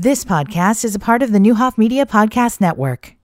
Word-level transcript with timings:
This 0.00 0.24
podcast 0.24 0.84
is 0.84 0.94
a 0.94 1.00
part 1.00 1.24
of 1.24 1.32
the 1.32 1.40
Neuhoff 1.40 1.76
Media 1.76 2.06
Podcast 2.06 2.60
Network. 2.60 3.16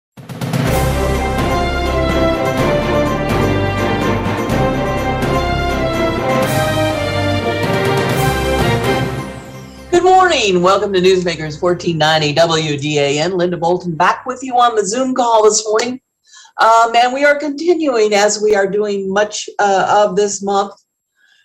Good 9.93 10.03
morning. 10.03 10.63
Welcome 10.63 10.93
to 10.95 11.01
Newsmakers 11.01 11.63
1490 11.63 12.35
WDAN. 12.35 13.37
Linda 13.37 13.57
Bolton 13.57 13.95
back 13.95 14.27
with 14.27 14.43
you 14.43 14.55
on 14.55 14.75
the 14.75 14.85
Zoom 14.85 15.15
call 15.15 15.45
this 15.45 15.65
morning. 15.65 16.01
Um, 16.61 16.97
and 16.97 17.15
we 17.15 17.25
are 17.25 17.39
continuing 17.39 18.15
as 18.15 18.43
we 18.43 18.57
are 18.57 18.69
doing 18.69 19.13
much 19.13 19.49
uh, 19.61 20.05
of 20.09 20.17
this 20.17 20.43
month 20.43 20.75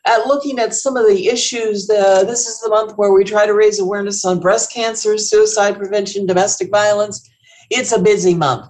at 0.06 0.28
looking 0.28 0.60
at 0.60 0.74
some 0.74 0.98
of 0.98 1.08
the 1.08 1.28
issues. 1.28 1.90
Uh, 1.90 2.24
this 2.24 2.48
is 2.48 2.60
the 2.62 2.70
month 2.70 2.94
where 2.98 3.12
we 3.12 3.24
try 3.24 3.46
to 3.46 3.54
raise 3.54 3.80
awareness 3.80 4.26
on 4.26 4.40
breast 4.40 4.74
cancer, 4.74 5.18
suicide 5.18 5.78
prevention, 5.78 6.26
domestic 6.26 6.70
violence. 6.72 7.30
It's 7.70 7.92
a 7.92 8.02
busy 8.02 8.34
month. 8.34 8.70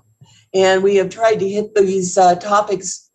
And 0.53 0.84
we 0.84 0.95
have 0.95 1.09
tried 1.09 1.39
to 1.39 1.48
hit 1.48 1.76
these 1.76 2.17
uh, 2.17 2.36
topics 2.36 3.09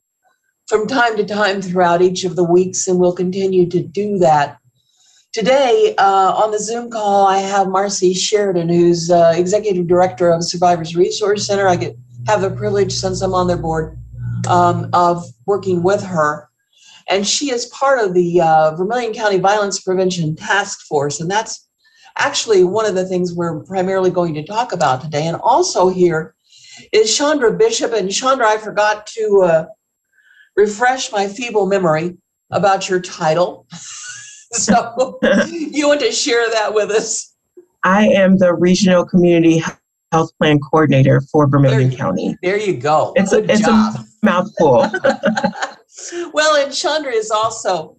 from 0.68 0.86
time 0.86 1.16
to 1.16 1.24
time 1.24 1.60
throughout 1.60 2.00
each 2.00 2.24
of 2.24 2.36
the 2.36 2.44
weeks, 2.44 2.88
and 2.88 2.98
we'll 2.98 3.12
continue 3.12 3.68
to 3.68 3.82
do 3.82 4.18
that. 4.18 4.58
Today, 5.32 5.94
uh, 5.98 6.32
on 6.32 6.52
the 6.52 6.60
Zoom 6.60 6.90
call, 6.90 7.26
I 7.26 7.38
have 7.38 7.66
Marcie 7.66 8.14
Sheridan, 8.14 8.68
who's 8.68 9.10
uh, 9.10 9.32
Executive 9.36 9.88
Director 9.88 10.30
of 10.30 10.44
Survivors 10.44 10.94
Resource 10.94 11.46
Center. 11.46 11.66
I 11.66 11.76
get 11.76 11.96
have 12.28 12.40
the 12.40 12.50
privilege, 12.50 12.92
since 12.92 13.20
I'm 13.20 13.34
on 13.34 13.48
their 13.48 13.58
board, 13.58 13.98
um, 14.48 14.88
of 14.92 15.24
working 15.44 15.82
with 15.82 16.02
her. 16.02 16.48
And 17.08 17.26
she 17.26 17.50
is 17.50 17.66
part 17.66 17.98
of 17.98 18.14
the 18.14 18.40
uh, 18.40 18.74
Vermilion 18.76 19.12
County 19.12 19.38
Violence 19.38 19.80
Prevention 19.80 20.36
Task 20.36 20.80
Force. 20.86 21.20
And 21.20 21.30
that's 21.30 21.68
actually 22.16 22.64
one 22.64 22.86
of 22.86 22.94
the 22.94 23.06
things 23.06 23.34
we're 23.34 23.60
primarily 23.60 24.10
going 24.10 24.34
to 24.34 24.44
talk 24.44 24.72
about 24.72 25.02
today. 25.02 25.26
And 25.26 25.36
also 25.42 25.88
here 25.88 26.34
is 26.92 27.10
Chaundra 27.10 27.56
Bishop. 27.56 27.92
And 27.92 28.08
Chaundra, 28.08 28.44
I 28.44 28.58
forgot 28.58 29.06
to 29.08 29.42
uh, 29.44 29.66
refresh 30.56 31.12
my 31.12 31.28
feeble 31.28 31.66
memory 31.66 32.16
about 32.50 32.88
your 32.88 33.00
title. 33.00 33.66
so 34.52 35.18
you 35.50 35.88
want 35.88 36.00
to 36.00 36.12
share 36.12 36.48
that 36.50 36.72
with 36.72 36.90
us? 36.90 37.34
I 37.82 38.06
am 38.08 38.38
the 38.38 38.54
Regional 38.54 39.04
Community 39.04 39.62
Health 40.10 40.30
Plan 40.38 40.58
Coordinator 40.60 41.20
for 41.20 41.46
Vermilion 41.48 41.90
there, 41.90 41.98
County. 41.98 42.36
There 42.42 42.58
you 42.58 42.76
go. 42.76 43.12
It's, 43.16 43.32
a, 43.32 43.44
it's 43.50 43.66
a 43.66 44.04
mouthful. 44.22 44.88
well, 46.32 46.56
and 46.56 46.72
Chaundra 46.72 47.12
is 47.12 47.30
also 47.30 47.96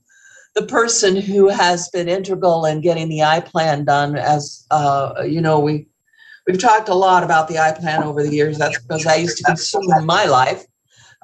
the 0.55 0.65
person 0.65 1.15
who 1.15 1.49
has 1.49 1.89
been 1.89 2.07
integral 2.07 2.65
in 2.65 2.81
getting 2.81 3.09
the 3.09 3.23
I 3.23 3.39
plan 3.41 3.85
done. 3.85 4.15
As 4.15 4.65
uh, 4.71 5.23
you 5.27 5.41
know, 5.41 5.59
we 5.59 5.87
we've 6.47 6.59
talked 6.59 6.89
a 6.89 6.93
lot 6.93 7.23
about 7.23 7.47
the 7.47 7.59
I 7.59 7.71
plan 7.71 8.03
over 8.03 8.23
the 8.23 8.33
years. 8.33 8.57
That's 8.57 8.81
because 8.81 9.05
I 9.05 9.15
used 9.15 9.37
to 9.37 9.43
consume 9.43 9.91
in 9.97 10.05
my 10.05 10.25
life. 10.25 10.65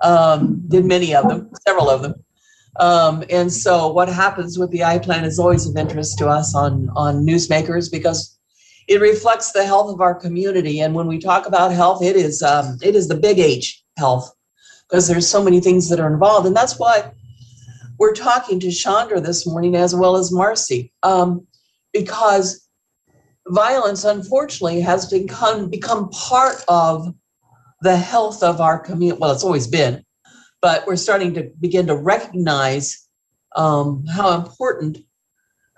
Um, 0.01 0.63
did 0.67 0.85
many 0.85 1.13
of 1.15 1.27
them, 1.27 1.51
several 1.67 1.89
of 1.89 2.01
them. 2.01 2.15
Um, 2.79 3.23
and 3.29 3.51
so, 3.51 3.91
what 3.91 4.09
happens 4.09 4.57
with 4.57 4.71
the 4.71 4.83
I 4.83 4.97
plan 4.99 5.25
is 5.25 5.39
always 5.39 5.67
of 5.67 5.77
interest 5.77 6.17
to 6.19 6.27
us 6.27 6.55
on 6.55 6.89
on 6.95 7.25
newsmakers 7.25 7.91
because 7.91 8.37
it 8.87 8.99
reflects 9.01 9.51
the 9.51 9.65
health 9.65 9.93
of 9.93 10.01
our 10.01 10.15
community. 10.15 10.79
And 10.79 10.95
when 10.95 11.07
we 11.07 11.19
talk 11.19 11.47
about 11.47 11.71
health, 11.71 12.01
it 12.01 12.15
is 12.15 12.41
um, 12.41 12.77
it 12.81 12.95
is 12.95 13.07
the 13.07 13.17
big 13.17 13.39
H 13.39 13.83
health 13.97 14.33
because 14.91 15.07
there's 15.07 15.27
so 15.27 15.41
many 15.41 15.61
things 15.61 15.87
that 15.87 16.01
are 16.01 16.11
involved. 16.11 16.45
And 16.45 16.55
that's 16.55 16.77
why 16.77 17.11
we're 17.97 18.13
talking 18.13 18.59
to 18.59 18.67
Chaundra 18.67 19.23
this 19.23 19.47
morning 19.47 19.75
as 19.75 19.95
well 19.95 20.17
as 20.17 20.33
Marcie, 20.33 20.91
um, 21.01 21.47
because 21.93 22.67
violence, 23.47 24.03
unfortunately, 24.03 24.81
has 24.81 25.09
become, 25.09 25.69
become 25.69 26.09
part 26.09 26.63
of 26.67 27.13
the 27.81 27.95
health 27.95 28.43
of 28.43 28.59
our 28.59 28.77
community. 28.77 29.19
Well, 29.19 29.31
it's 29.31 29.45
always 29.45 29.65
been, 29.65 30.03
but 30.61 30.85
we're 30.85 30.97
starting 30.97 31.33
to 31.35 31.49
begin 31.61 31.87
to 31.87 31.95
recognize 31.95 33.07
um, 33.55 34.05
how 34.07 34.35
important 34.35 34.97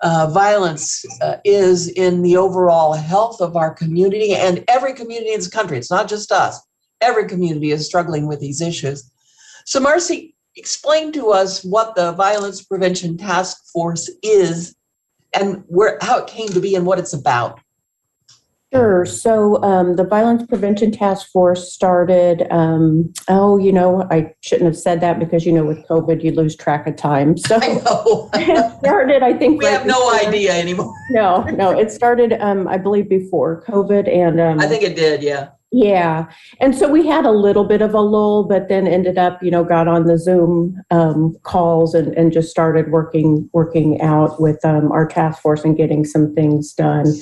uh, 0.02 0.26
violence 0.26 1.04
uh, 1.22 1.36
is 1.44 1.88
in 1.88 2.20
the 2.22 2.36
overall 2.36 2.94
health 2.94 3.40
of 3.40 3.56
our 3.56 3.72
community 3.72 4.34
and 4.34 4.64
every 4.66 4.92
community 4.92 5.30
in 5.32 5.38
this 5.38 5.48
country. 5.48 5.78
It's 5.78 5.90
not 5.90 6.08
just 6.08 6.32
us 6.32 6.60
every 7.04 7.26
community 7.28 7.70
is 7.70 7.86
struggling 7.86 8.26
with 8.26 8.40
these 8.40 8.60
issues. 8.60 9.10
So, 9.66 9.80
Marcie, 9.80 10.34
explain 10.56 11.12
to 11.12 11.30
us 11.30 11.64
what 11.64 11.94
the 11.94 12.12
Violence 12.12 12.62
Prevention 12.62 13.16
Task 13.16 13.64
Force 13.72 14.10
is 14.22 14.74
and 15.32 15.64
where 15.66 15.98
how 16.00 16.18
it 16.18 16.26
came 16.26 16.48
to 16.48 16.60
be 16.60 16.74
and 16.74 16.86
what 16.86 16.98
it's 16.98 17.12
about. 17.12 17.60
Sure. 18.74 19.06
So 19.06 19.62
um, 19.62 19.94
the 19.94 20.02
Violence 20.02 20.44
Prevention 20.48 20.90
Task 20.90 21.28
Force 21.30 21.72
started. 21.72 22.44
Um, 22.50 23.12
oh, 23.28 23.56
you 23.56 23.72
know, 23.72 24.04
I 24.10 24.34
shouldn't 24.40 24.66
have 24.66 24.76
said 24.76 25.00
that 25.00 25.20
because 25.20 25.46
you 25.46 25.52
know, 25.52 25.64
with 25.64 25.86
COVID, 25.86 26.24
you 26.24 26.32
lose 26.32 26.56
track 26.56 26.88
of 26.88 26.96
time. 26.96 27.36
So 27.44 27.60
I 27.60 27.74
know. 27.74 28.30
it 28.34 28.78
started. 28.80 29.22
I 29.22 29.32
think 29.34 29.60
we 29.60 29.66
right 29.66 29.78
have 29.78 29.86
no 29.86 30.10
before. 30.10 30.28
idea 30.28 30.54
anymore. 30.54 30.92
no, 31.10 31.44
no, 31.44 31.78
it 31.78 31.92
started. 31.92 32.32
Um, 32.32 32.66
I 32.66 32.78
believe 32.78 33.08
before 33.08 33.62
COVID, 33.62 34.08
and 34.08 34.40
um, 34.40 34.58
I 34.58 34.66
think 34.66 34.82
it 34.82 34.96
did. 34.96 35.22
Yeah. 35.22 35.50
Yeah. 35.76 36.26
And 36.60 36.72
so 36.72 36.88
we 36.88 37.04
had 37.04 37.26
a 37.26 37.32
little 37.32 37.64
bit 37.64 37.82
of 37.82 37.94
a 37.94 38.00
lull, 38.00 38.44
but 38.44 38.68
then 38.68 38.86
ended 38.86 39.18
up, 39.18 39.42
you 39.42 39.50
know, 39.50 39.64
got 39.64 39.88
on 39.88 40.04
the 40.04 40.16
Zoom 40.16 40.80
um, 40.92 41.34
calls 41.42 41.94
and, 41.94 42.16
and 42.16 42.32
just 42.32 42.48
started 42.48 42.92
working 42.92 43.50
working 43.52 44.00
out 44.00 44.40
with 44.40 44.64
um, 44.64 44.92
our 44.92 45.04
task 45.04 45.42
force 45.42 45.64
and 45.64 45.76
getting 45.76 46.04
some 46.04 46.32
things 46.32 46.72
done. 46.74 47.12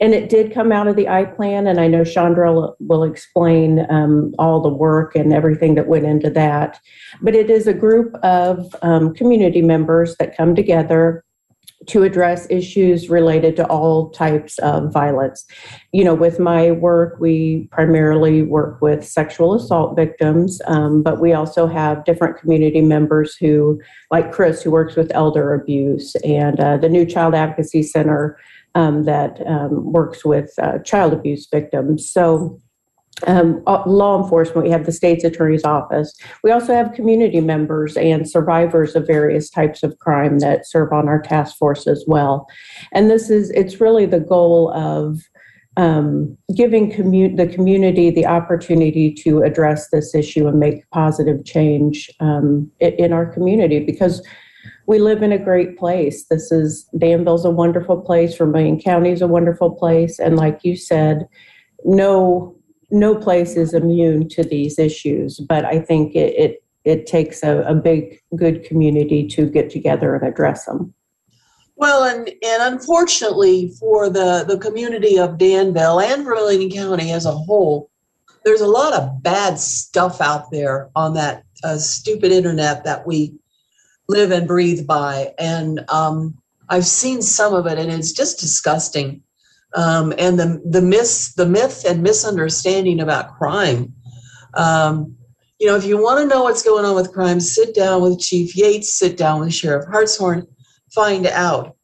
And 0.00 0.14
it 0.14 0.28
did 0.28 0.54
come 0.54 0.70
out 0.70 0.86
of 0.86 0.94
the 0.94 1.08
I 1.08 1.24
plan, 1.24 1.66
and 1.66 1.80
I 1.80 1.88
know 1.88 2.02
Chaundra 2.02 2.74
will, 2.78 3.02
explain 3.02 3.86
um, 3.90 4.34
all 4.38 4.60
the 4.60 4.68
work 4.68 5.16
and 5.16 5.32
everything 5.32 5.74
that 5.74 5.88
went 5.88 6.04
into 6.04 6.30
that. 6.30 6.78
But 7.22 7.34
it 7.34 7.50
is 7.50 7.66
a 7.66 7.74
group 7.74 8.14
of 8.22 8.76
um, 8.82 9.14
community 9.14 9.62
members 9.62 10.14
that 10.18 10.36
come 10.36 10.54
together 10.54 11.24
to 11.86 12.02
address 12.02 12.46
issues 12.50 13.10
related 13.10 13.54
to 13.56 13.66
all 13.66 14.10
types 14.10 14.58
of 14.58 14.92
violence. 14.92 15.44
You 15.92 16.04
know, 16.04 16.14
with 16.14 16.40
my 16.40 16.70
work, 16.70 17.18
we 17.20 17.68
primarily 17.70 18.42
work 18.42 18.80
with 18.80 19.06
sexual 19.06 19.54
assault 19.54 19.94
victims, 19.94 20.60
um, 20.66 21.02
but 21.02 21.20
we 21.20 21.32
also 21.32 21.66
have 21.66 22.04
different 22.04 22.38
community 22.38 22.80
members 22.80 23.36
who, 23.36 23.80
like 24.10 24.32
Chris, 24.32 24.62
who 24.62 24.70
works 24.70 24.96
with 24.96 25.12
elder 25.14 25.54
abuse, 25.54 26.14
and 26.16 26.58
uh, 26.58 26.76
the 26.78 26.88
New 26.88 27.04
Child 27.04 27.34
Advocacy 27.34 27.82
Center 27.82 28.38
um, 28.74 29.04
that 29.04 29.40
um, 29.46 29.92
works 29.92 30.24
with 30.24 30.52
uh, 30.58 30.78
child 30.80 31.12
abuse 31.12 31.46
victims. 31.50 32.08
So, 32.08 32.60
um, 33.26 33.62
uh, 33.66 33.82
law 33.86 34.22
enforcement, 34.22 34.64
we 34.64 34.70
have 34.70 34.84
the 34.84 34.92
state's 34.92 35.24
attorney's 35.24 35.64
office. 35.64 36.14
We 36.42 36.50
also 36.50 36.74
have 36.74 36.92
community 36.92 37.40
members 37.40 37.96
and 37.96 38.28
survivors 38.28 38.94
of 38.94 39.06
various 39.06 39.48
types 39.48 39.82
of 39.82 39.98
crime 39.98 40.40
that 40.40 40.66
serve 40.66 40.92
on 40.92 41.08
our 41.08 41.20
task 41.20 41.56
force 41.56 41.86
as 41.86 42.04
well. 42.06 42.46
And 42.92 43.10
this 43.10 43.30
is, 43.30 43.50
it's 43.50 43.80
really 43.80 44.06
the 44.06 44.20
goal 44.20 44.72
of 44.74 45.20
um, 45.78 46.36
giving 46.54 46.90
commu- 46.90 47.36
the 47.36 47.46
community 47.46 48.10
the 48.10 48.26
opportunity 48.26 49.12
to 49.12 49.42
address 49.42 49.88
this 49.90 50.14
issue 50.14 50.46
and 50.46 50.58
make 50.58 50.88
positive 50.90 51.44
change 51.44 52.10
um, 52.20 52.70
in 52.80 53.12
our 53.12 53.26
community 53.26 53.80
because 53.80 54.26
we 54.86 54.98
live 54.98 55.22
in 55.22 55.32
a 55.32 55.38
great 55.38 55.76
place. 55.76 56.26
This 56.28 56.50
is, 56.50 56.88
Danville's 56.96 57.44
a 57.44 57.50
wonderful 57.50 58.00
place, 58.00 58.36
Vermilion 58.36 58.80
County 58.80 59.10
is 59.10 59.20
a 59.20 59.26
wonderful 59.26 59.70
place. 59.70 60.18
And 60.18 60.36
like 60.36 60.60
you 60.62 60.76
said, 60.76 61.28
no 61.84 62.55
no 62.90 63.14
place 63.14 63.56
is 63.56 63.74
immune 63.74 64.28
to 64.30 64.42
these 64.42 64.78
issues, 64.78 65.40
but 65.40 65.64
I 65.64 65.80
think 65.80 66.14
it 66.14 66.34
it, 66.34 66.64
it 66.84 67.06
takes 67.06 67.42
a, 67.42 67.62
a 67.62 67.74
big 67.74 68.20
good 68.36 68.64
community 68.64 69.26
to 69.28 69.50
get 69.50 69.70
together 69.70 70.14
and 70.14 70.26
address 70.26 70.66
them. 70.66 70.94
Well, 71.76 72.04
and, 72.04 72.28
and 72.28 72.74
unfortunately 72.74 73.72
for 73.78 74.08
the, 74.08 74.44
the 74.48 74.56
community 74.56 75.18
of 75.18 75.36
Danville 75.36 76.00
and 76.00 76.24
Vermilion 76.24 76.70
County 76.70 77.12
as 77.12 77.26
a 77.26 77.32
whole, 77.32 77.90
there's 78.46 78.62
a 78.62 78.66
lot 78.66 78.94
of 78.94 79.22
bad 79.22 79.58
stuff 79.58 80.22
out 80.22 80.50
there 80.50 80.88
on 80.96 81.12
that 81.14 81.44
uh, 81.64 81.76
stupid 81.76 82.32
internet 82.32 82.84
that 82.84 83.06
we 83.06 83.34
live 84.08 84.30
and 84.30 84.46
breathe 84.46 84.86
by. 84.86 85.34
And 85.38 85.84
um, 85.90 86.38
I've 86.70 86.86
seen 86.86 87.20
some 87.20 87.52
of 87.52 87.66
it, 87.66 87.78
and 87.78 87.92
it's 87.92 88.12
just 88.12 88.38
disgusting 88.38 89.22
um, 89.76 90.12
and 90.18 90.38
the 90.38 90.60
the 90.64 90.80
myth 90.80 91.34
the 91.36 91.46
myth 91.46 91.84
and 91.86 92.02
misunderstanding 92.02 93.00
about 93.00 93.36
crime. 93.36 93.92
Um, 94.54 95.14
you 95.60 95.66
know, 95.66 95.76
if 95.76 95.84
you 95.84 96.02
want 96.02 96.20
to 96.20 96.26
know 96.26 96.42
what's 96.42 96.62
going 96.62 96.84
on 96.84 96.96
with 96.96 97.12
crime, 97.12 97.40
sit 97.40 97.74
down 97.74 98.02
with 98.02 98.18
Chief 98.18 98.56
Yates, 98.56 98.94
sit 98.94 99.16
down 99.16 99.40
with 99.40 99.54
Sheriff 99.54 99.86
Hartshorn, 99.86 100.46
find 100.94 101.26
out. 101.26 101.76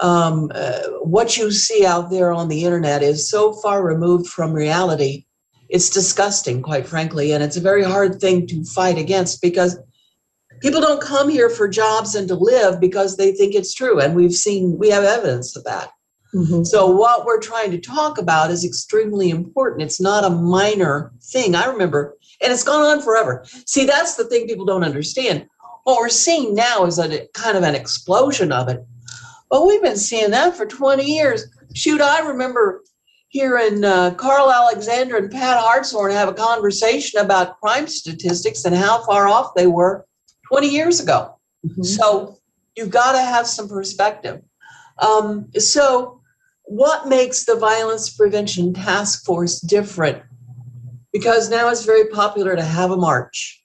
Um, 0.00 0.50
uh, 0.54 0.82
what 1.02 1.36
you 1.36 1.50
see 1.50 1.84
out 1.84 2.10
there 2.10 2.32
on 2.32 2.48
the 2.48 2.64
internet 2.64 3.02
is 3.02 3.28
so 3.28 3.52
far 3.52 3.84
removed 3.84 4.28
from 4.28 4.52
reality. 4.52 5.26
It's 5.68 5.90
disgusting, 5.90 6.62
quite 6.62 6.86
frankly, 6.86 7.32
and 7.32 7.44
it's 7.44 7.56
a 7.56 7.60
very 7.60 7.84
hard 7.84 8.20
thing 8.20 8.46
to 8.46 8.64
fight 8.64 8.96
against 8.96 9.42
because 9.42 9.78
people 10.60 10.80
don't 10.80 11.02
come 11.02 11.28
here 11.28 11.50
for 11.50 11.68
jobs 11.68 12.14
and 12.14 12.26
to 12.28 12.34
live 12.34 12.80
because 12.80 13.16
they 13.16 13.32
think 13.32 13.54
it's 13.54 13.74
true, 13.74 14.00
and 14.00 14.14
we've 14.16 14.34
seen 14.34 14.78
we 14.78 14.88
have 14.90 15.04
evidence 15.04 15.56
of 15.56 15.64
that. 15.64 15.90
Mhm. 16.34 16.66
So, 16.66 16.86
what 16.86 17.24
we're 17.24 17.40
trying 17.40 17.70
to 17.72 17.78
talk 17.78 18.18
about 18.18 18.50
is 18.50 18.64
extremely 18.64 19.30
important. 19.30 19.82
It's 19.82 20.00
not 20.00 20.24
a 20.24 20.30
minor 20.30 21.12
thing. 21.22 21.54
I 21.54 21.66
remember, 21.66 22.16
and 22.42 22.52
it's 22.52 22.62
gone 22.62 22.82
on 22.82 23.02
forever. 23.02 23.44
See, 23.66 23.84
that's 23.84 24.14
the 24.14 24.24
thing 24.24 24.46
people 24.46 24.64
don't 24.64 24.84
understand. 24.84 25.46
What 25.84 25.98
we're 25.98 26.08
seeing 26.08 26.54
now 26.54 26.84
is 26.84 26.98
a 26.98 27.26
kind 27.34 27.56
of 27.56 27.64
an 27.64 27.74
explosion 27.74 28.52
of 28.52 28.68
it. 28.68 28.84
But 29.50 29.66
we've 29.66 29.82
been 29.82 29.96
seeing 29.96 30.30
that 30.30 30.56
for 30.56 30.66
20 30.66 31.04
years. 31.04 31.46
Shoot, 31.74 32.00
I 32.00 32.20
remember 32.20 32.84
hearing 33.28 33.84
uh, 33.84 34.12
Carl 34.14 34.52
Alexander 34.52 35.16
and 35.16 35.30
Pat 35.30 35.58
Hartshorn 35.58 36.12
have 36.12 36.28
a 36.28 36.34
conversation 36.34 37.20
about 37.20 37.60
crime 37.60 37.86
statistics 37.88 38.64
and 38.64 38.74
how 38.74 39.04
far 39.04 39.26
off 39.28 39.54
they 39.54 39.66
were 39.66 40.04
20 40.46 40.68
years 40.68 41.00
ago. 41.00 41.34
Mhm. 41.66 41.84
So 41.84 42.38
you've 42.76 42.90
got 42.90 43.12
to 43.12 43.20
have 43.20 43.46
some 43.46 43.68
perspective. 43.68 44.42
Um, 44.98 45.46
so, 45.58 46.19
what 46.70 47.08
makes 47.08 47.46
the 47.46 47.56
Violence 47.56 48.10
Prevention 48.10 48.72
Task 48.72 49.24
Force 49.24 49.58
different? 49.58 50.22
Because 51.12 51.50
now 51.50 51.68
it's 51.68 51.84
very 51.84 52.06
popular 52.10 52.54
to 52.54 52.62
have 52.62 52.92
a 52.92 52.96
march, 52.96 53.60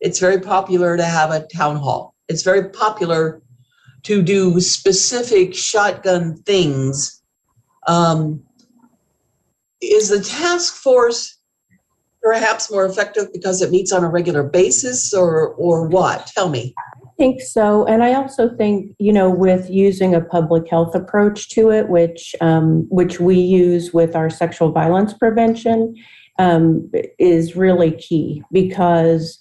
it's 0.00 0.18
very 0.18 0.40
popular 0.40 0.96
to 0.96 1.04
have 1.04 1.30
a 1.30 1.46
town 1.54 1.76
hall, 1.76 2.14
it's 2.28 2.42
very 2.42 2.70
popular 2.70 3.42
to 4.04 4.22
do 4.22 4.58
specific 4.58 5.54
shotgun 5.54 6.42
things. 6.44 7.22
Um, 7.86 8.42
is 9.82 10.08
the 10.08 10.20
task 10.20 10.76
force 10.76 11.38
perhaps 12.22 12.70
more 12.70 12.86
effective 12.86 13.30
because 13.34 13.60
it 13.60 13.70
meets 13.70 13.92
on 13.92 14.02
a 14.02 14.08
regular 14.08 14.42
basis 14.42 15.12
or 15.12 15.48
or 15.56 15.86
what 15.86 16.26
tell 16.28 16.48
me 16.48 16.74
think 17.16 17.40
so. 17.40 17.84
And 17.86 18.02
I 18.02 18.14
also 18.14 18.54
think, 18.56 18.94
you 18.98 19.12
know, 19.12 19.30
with 19.30 19.70
using 19.70 20.14
a 20.14 20.20
public 20.20 20.68
health 20.68 20.94
approach 20.94 21.48
to 21.50 21.70
it, 21.70 21.88
which 21.88 22.34
um, 22.40 22.86
which 22.90 23.20
we 23.20 23.36
use 23.36 23.92
with 23.92 24.14
our 24.14 24.30
sexual 24.30 24.72
violence 24.72 25.14
prevention, 25.14 25.94
um, 26.38 26.90
is 27.18 27.56
really 27.56 27.92
key 27.92 28.42
because 28.52 29.40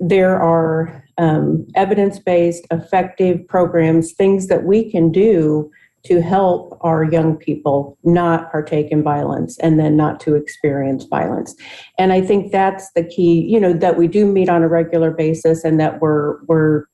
there 0.00 0.40
are 0.40 1.04
um, 1.18 1.66
evidence 1.74 2.18
based, 2.18 2.66
effective 2.70 3.46
programs, 3.48 4.12
things 4.12 4.46
that 4.48 4.64
we 4.64 4.90
can 4.90 5.10
do 5.10 5.70
to 6.04 6.20
help 6.20 6.78
our 6.82 7.02
young 7.02 7.36
people 7.36 7.98
not 8.04 8.50
partake 8.52 8.90
in 8.90 9.02
violence 9.02 9.58
and 9.58 9.78
then 9.78 9.96
not 9.96 10.20
to 10.20 10.34
experience 10.34 11.04
violence. 11.04 11.54
And 11.98 12.12
I 12.12 12.20
think 12.20 12.52
that's 12.52 12.92
the 12.92 13.04
key, 13.04 13.46
you 13.48 13.58
know, 13.58 13.72
that 13.72 13.96
we 13.96 14.06
do 14.06 14.26
meet 14.26 14.50
on 14.50 14.62
a 14.62 14.68
regular 14.68 15.10
basis 15.10 15.64
and 15.64 15.80
that 15.80 16.00
we're 16.00 16.42
we're 16.44 16.84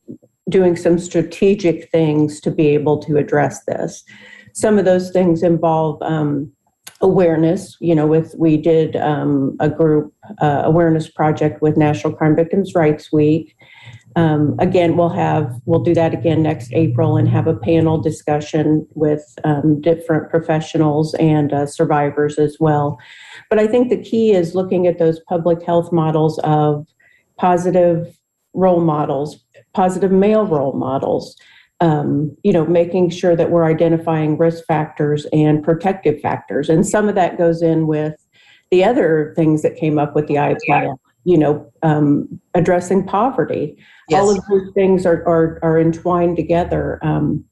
doing 0.49 0.77
some 0.77 0.99
strategic 0.99 1.91
things 1.91 2.41
to 2.41 2.51
be 2.51 2.69
able 2.69 2.99
to 2.99 3.17
address 3.17 3.65
this. 3.65 4.05
Some 4.53 4.79
of 4.79 4.85
those 4.85 5.11
things 5.11 5.43
involve 5.43 6.01
um, 6.03 6.53
awareness. 7.01 7.77
You 7.81 7.95
know, 7.97 8.07
with 8.07 8.35
we 8.39 8.57
did 8.57 8.95
um, 8.97 9.57
a 9.59 9.69
group 9.69 10.13
uh, 10.41 10.63
awareness 10.65 11.09
project 11.09 11.63
with 11.63 11.77
National 11.77 12.13
Crime 12.13 12.37
Victims' 12.37 12.75
Rights 12.75 13.13
Week. 13.13 13.57
Um, 14.17 14.57
again, 14.59 14.97
we'll 14.97 15.11
have 15.11 15.61
we'll 15.67 15.83
do 15.83 15.95
that 15.95 16.13
again 16.13 16.43
next 16.43 16.73
April 16.73 17.17
and 17.17 17.29
have 17.29 17.47
a 17.47 17.57
panel 17.57 18.01
discussion 18.01 18.87
with 18.95 19.23
um, 19.45 19.81
different 19.81 20.31
professionals 20.31 21.15
and 21.15 21.53
uh, 21.53 21.67
survivors 21.67 22.39
as 22.39 22.57
well. 22.59 22.99
But 23.49 23.59
I 23.59 23.67
think 23.67 23.89
the 23.89 24.03
key 24.03 24.33
is 24.33 24.55
looking 24.55 24.87
at 24.87 24.99
those 24.99 25.21
public 25.29 25.63
health 25.63 25.93
models 25.93 26.39
of 26.41 26.87
positive 27.39 28.17
role 28.53 28.81
models, 28.81 29.45
positive 29.75 30.11
male 30.11 30.47
role 30.47 30.73
models. 30.73 31.37
Um, 31.83 32.37
you 32.43 32.53
know, 32.53 32.67
making 32.67 33.09
sure 33.09 33.35
that 33.35 33.51
we're 33.51 33.65
identifying 33.65 34.37
risk 34.37 34.67
factors 34.67 35.27
and 35.33 35.65
protective 35.65 36.21
factors, 36.21 36.69
and 36.69 36.87
some 36.87 37.09
of 37.09 37.15
that 37.15 37.39
goes 37.39 37.63
in 37.63 37.87
with 37.87 38.15
the 38.71 38.85
other 38.85 39.33
things 39.35 39.63
that 39.63 39.77
came 39.77 39.99
up 39.99 40.15
with 40.15 40.27
the 40.27 40.39
I 40.39 40.57
plan. 40.67 40.95
You 41.25 41.39
know, 41.39 41.73
um, 41.83 42.41
addressing 42.55 43.07
poverty 43.07 43.77
all 44.13 44.31
of 44.31 44.45
those 44.49 44.73
things 44.75 45.07
are, 45.07 45.27
are, 45.27 45.59
are 45.63 45.79
entwined 45.79 46.37
together. 46.37 46.99
Um, 47.03 47.45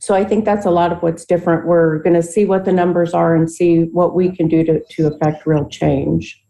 so 0.00 0.14
I 0.14 0.24
think 0.24 0.44
that's 0.44 0.66
a 0.66 0.70
lot 0.70 0.92
of 0.92 1.02
what's 1.02 1.24
different. 1.24 1.66
We're 1.66 1.98
going 1.98 2.14
to 2.14 2.22
see 2.22 2.44
what 2.44 2.64
the 2.64 2.72
numbers 2.72 3.14
are 3.14 3.34
and 3.34 3.50
see 3.50 3.84
what 3.92 4.14
we 4.14 4.34
can 4.34 4.48
do 4.48 4.64
to, 4.64 4.80
to 4.90 5.06
affect 5.08 5.46
real 5.46 5.68
change. 5.68 6.40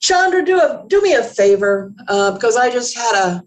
Chandra, 0.00 0.44
do 0.44 0.58
a 0.58 0.84
do 0.88 1.00
me 1.00 1.14
a 1.14 1.22
favor 1.22 1.92
uh, 2.08 2.32
because 2.32 2.56
I 2.56 2.70
just 2.70 2.96
had 2.96 3.14
a 3.14 3.42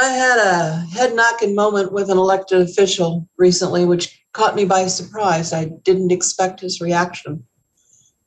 I 0.00 0.08
had 0.08 0.38
a 0.38 0.76
head 0.86 1.14
knocking 1.14 1.54
moment 1.54 1.92
with 1.92 2.10
an 2.10 2.16
elected 2.16 2.62
official 2.62 3.28
recently, 3.36 3.84
which 3.84 4.24
caught 4.32 4.56
me 4.56 4.64
by 4.64 4.86
surprise. 4.86 5.52
I 5.52 5.66
didn't 5.84 6.12
expect 6.12 6.60
his 6.60 6.80
reaction. 6.80 7.44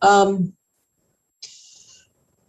Um, 0.04 0.54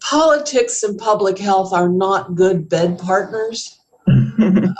politics 0.08 0.82
and 0.82 0.98
public 0.98 1.38
health 1.38 1.72
are 1.72 1.88
not 1.88 2.34
good 2.34 2.68
bed 2.68 2.98
partners. 2.98 3.80
and 4.06 4.74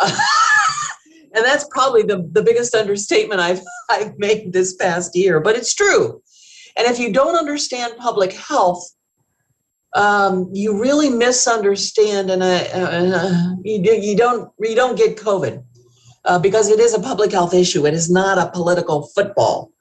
that's 1.35 1.67
probably 1.71 2.03
the, 2.03 2.29
the 2.33 2.43
biggest 2.43 2.75
understatement 2.75 3.41
I've, 3.41 3.61
I've 3.91 4.17
made 4.19 4.53
this 4.53 4.75
past 4.75 5.17
year, 5.17 5.41
but 5.41 5.57
it's 5.57 5.75
true. 5.75 6.23
And 6.77 6.87
if 6.87 6.99
you 6.99 7.13
don't 7.13 7.37
understand 7.37 7.95
public 7.97 8.33
health, 8.33 8.89
um, 9.95 10.51
you 10.53 10.81
really 10.81 11.09
misunderstand, 11.09 12.31
and 12.31 12.43
uh, 12.43 12.47
uh, 12.47 13.55
you, 13.65 13.83
do, 13.83 13.93
you 13.93 14.15
don't 14.15 14.53
you 14.61 14.75
don't 14.75 14.97
get 14.97 15.17
COVID 15.17 15.65
uh, 16.27 16.39
because 16.39 16.69
it 16.69 16.79
is 16.79 16.93
a 16.93 17.01
public 17.01 17.33
health 17.33 17.55
issue. 17.55 17.87
It 17.87 17.95
is 17.95 18.11
not 18.11 18.37
a 18.37 18.51
political 18.51 19.07
football, 19.15 19.73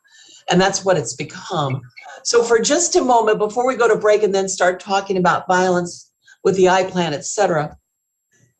and 0.50 0.59
that's 0.59 0.86
what 0.86 0.97
it's 0.97 1.15
become. 1.15 1.81
So, 2.24 2.44
for 2.44 2.59
just 2.59 2.95
a 2.95 3.03
moment 3.03 3.39
before 3.39 3.68
we 3.68 3.75
go 3.75 3.88
to 3.88 3.95
break 3.95 4.24
and 4.24 4.33
then 4.33 4.50
start 4.50 4.80
talking 4.80 5.18
about 5.18 5.47
violence 5.47 6.12
with 6.44 6.56
the 6.56 6.69
I 6.69 6.83
plan, 6.83 7.13
et 7.13 7.25
cetera, 7.25 7.77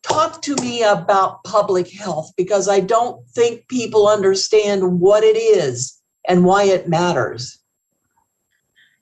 talk 0.02 0.42
to 0.42 0.54
me 0.56 0.82
about 0.82 1.42
public 1.44 1.90
health 1.90 2.32
because 2.36 2.68
I 2.68 2.80
don't 2.80 3.26
think 3.30 3.66
people 3.68 4.08
understand 4.08 5.00
what 5.00 5.24
it 5.24 5.36
is 5.36 6.00
and 6.28 6.44
why 6.44 6.64
it 6.64 6.88
matters. 6.88 7.58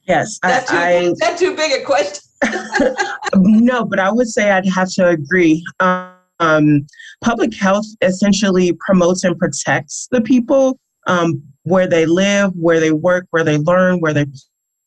Yes, 0.07 0.39
That 0.43 0.67
too, 0.67 0.77
I 0.77 1.15
that 1.21 1.39
too 1.39 1.57
big 1.57 1.81
a 1.81 1.85
question? 1.85 2.23
no, 3.35 3.85
but 3.85 3.99
I 3.99 4.13
would 4.13 4.29
say 4.29 4.51
I'd 4.51 4.67
have 4.67 4.91
to 4.95 5.09
agree. 5.09 5.65
Um, 5.81 6.87
public 7.23 7.55
health 7.55 7.87
essentially 8.03 8.77
promotes 8.85 9.25
and 9.25 9.39
protects 9.39 10.09
the 10.11 10.21
people 10.21 10.79
um, 11.07 11.43
where 11.65 11.87
they 11.87 12.07
live, 12.07 12.53
where 12.55 12.81
they 12.81 12.93
work, 12.93 13.27
where 13.31 13.45
they 13.45 13.59
learn, 13.59 14.01
where 14.01 14.15
they 14.15 14.27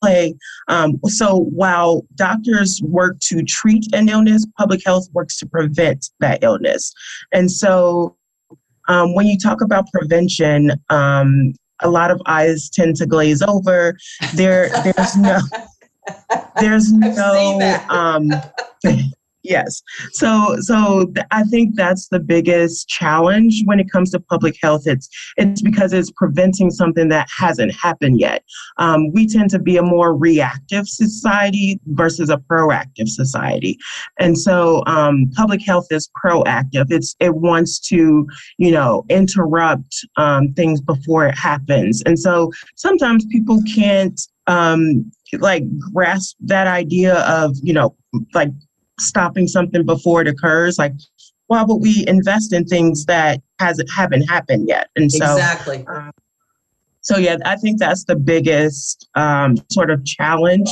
play. 0.01 0.35
Um, 0.67 0.99
so 1.05 1.37
while 1.37 2.05
doctors 2.15 2.81
work 2.83 3.19
to 3.21 3.43
treat 3.43 3.85
an 3.93 4.09
illness, 4.09 4.45
public 4.57 4.83
health 4.85 5.07
works 5.13 5.37
to 5.39 5.45
prevent 5.45 6.09
that 6.19 6.43
illness. 6.43 6.93
And 7.33 7.51
so 7.51 8.15
um, 8.87 9.13
when 9.15 9.27
you 9.27 9.37
talk 9.37 9.61
about 9.61 9.91
prevention, 9.91 10.71
um, 10.89 11.53
a 11.81 11.89
lot 11.89 12.11
of 12.11 12.21
eyes 12.25 12.69
tend 12.69 12.95
to 12.97 13.05
glaze 13.05 13.41
over. 13.41 13.97
There, 14.33 14.69
there's 14.83 15.17
no, 15.17 15.39
there's 16.59 16.91
no, 16.91 17.79
um, 17.89 18.29
yes. 19.47 19.81
So, 20.11 20.57
so 20.61 21.07
th- 21.13 21.25
I 21.31 21.43
think 21.43 21.75
that's 21.75 22.07
the 22.09 22.19
biggest 22.19 22.87
challenge 22.87 23.63
when 23.65 23.79
it 23.79 23.91
comes 23.91 24.11
to 24.11 24.19
public 24.19 24.57
health. 24.61 24.83
It's, 24.85 25.09
it's 25.37 25.61
because 25.61 25.93
it's 25.93 26.11
preventing 26.11 26.71
something 26.71 27.07
that 27.09 27.27
hasn't 27.35 27.73
happened 27.73 28.19
yet. 28.19 28.43
Um, 28.77 29.11
we 29.13 29.27
tend 29.27 29.49
to 29.51 29.59
be 29.59 29.77
a 29.77 29.83
more 29.83 30.15
reactive 30.15 30.87
society 30.87 31.79
versus 31.87 32.29
a 32.29 32.37
proactive 32.37 33.07
society, 33.07 33.77
and 34.19 34.37
so 34.37 34.83
um, 34.85 35.31
public 35.35 35.65
health 35.65 35.87
is 35.91 36.09
proactive. 36.23 36.85
It's 36.89 37.15
it 37.19 37.35
wants 37.35 37.79
to, 37.89 38.27
you 38.57 38.71
know, 38.71 39.05
interrupt 39.09 39.95
um, 40.17 40.53
things 40.53 40.81
before 40.81 41.27
it 41.27 41.37
happens, 41.37 42.01
and 42.05 42.19
so 42.19 42.51
sometimes 42.75 43.25
people 43.25 43.61
can't 43.73 44.19
um, 44.47 45.11
like 45.39 45.63
grasp 45.93 46.37
that 46.41 46.67
idea 46.67 47.15
of 47.25 47.55
you 47.61 47.73
know 47.73 47.95
like 48.33 48.49
stopping 48.99 49.47
something 49.47 49.85
before 49.85 50.21
it 50.21 50.27
occurs 50.27 50.77
like 50.77 50.93
why 51.47 51.63
would 51.63 51.81
we 51.81 52.03
invest 52.07 52.53
in 52.53 52.65
things 52.65 53.05
that 53.05 53.41
hasn't 53.59 53.89
haven't 53.91 54.23
happened 54.23 54.67
yet 54.67 54.89
and 54.95 55.11
so 55.11 55.33
exactly. 55.33 55.85
um, 55.87 56.11
so 57.01 57.17
yeah 57.17 57.37
i 57.45 57.55
think 57.55 57.79
that's 57.79 58.03
the 58.05 58.15
biggest 58.15 59.07
um, 59.15 59.55
sort 59.71 59.89
of 59.89 60.03
challenge 60.05 60.69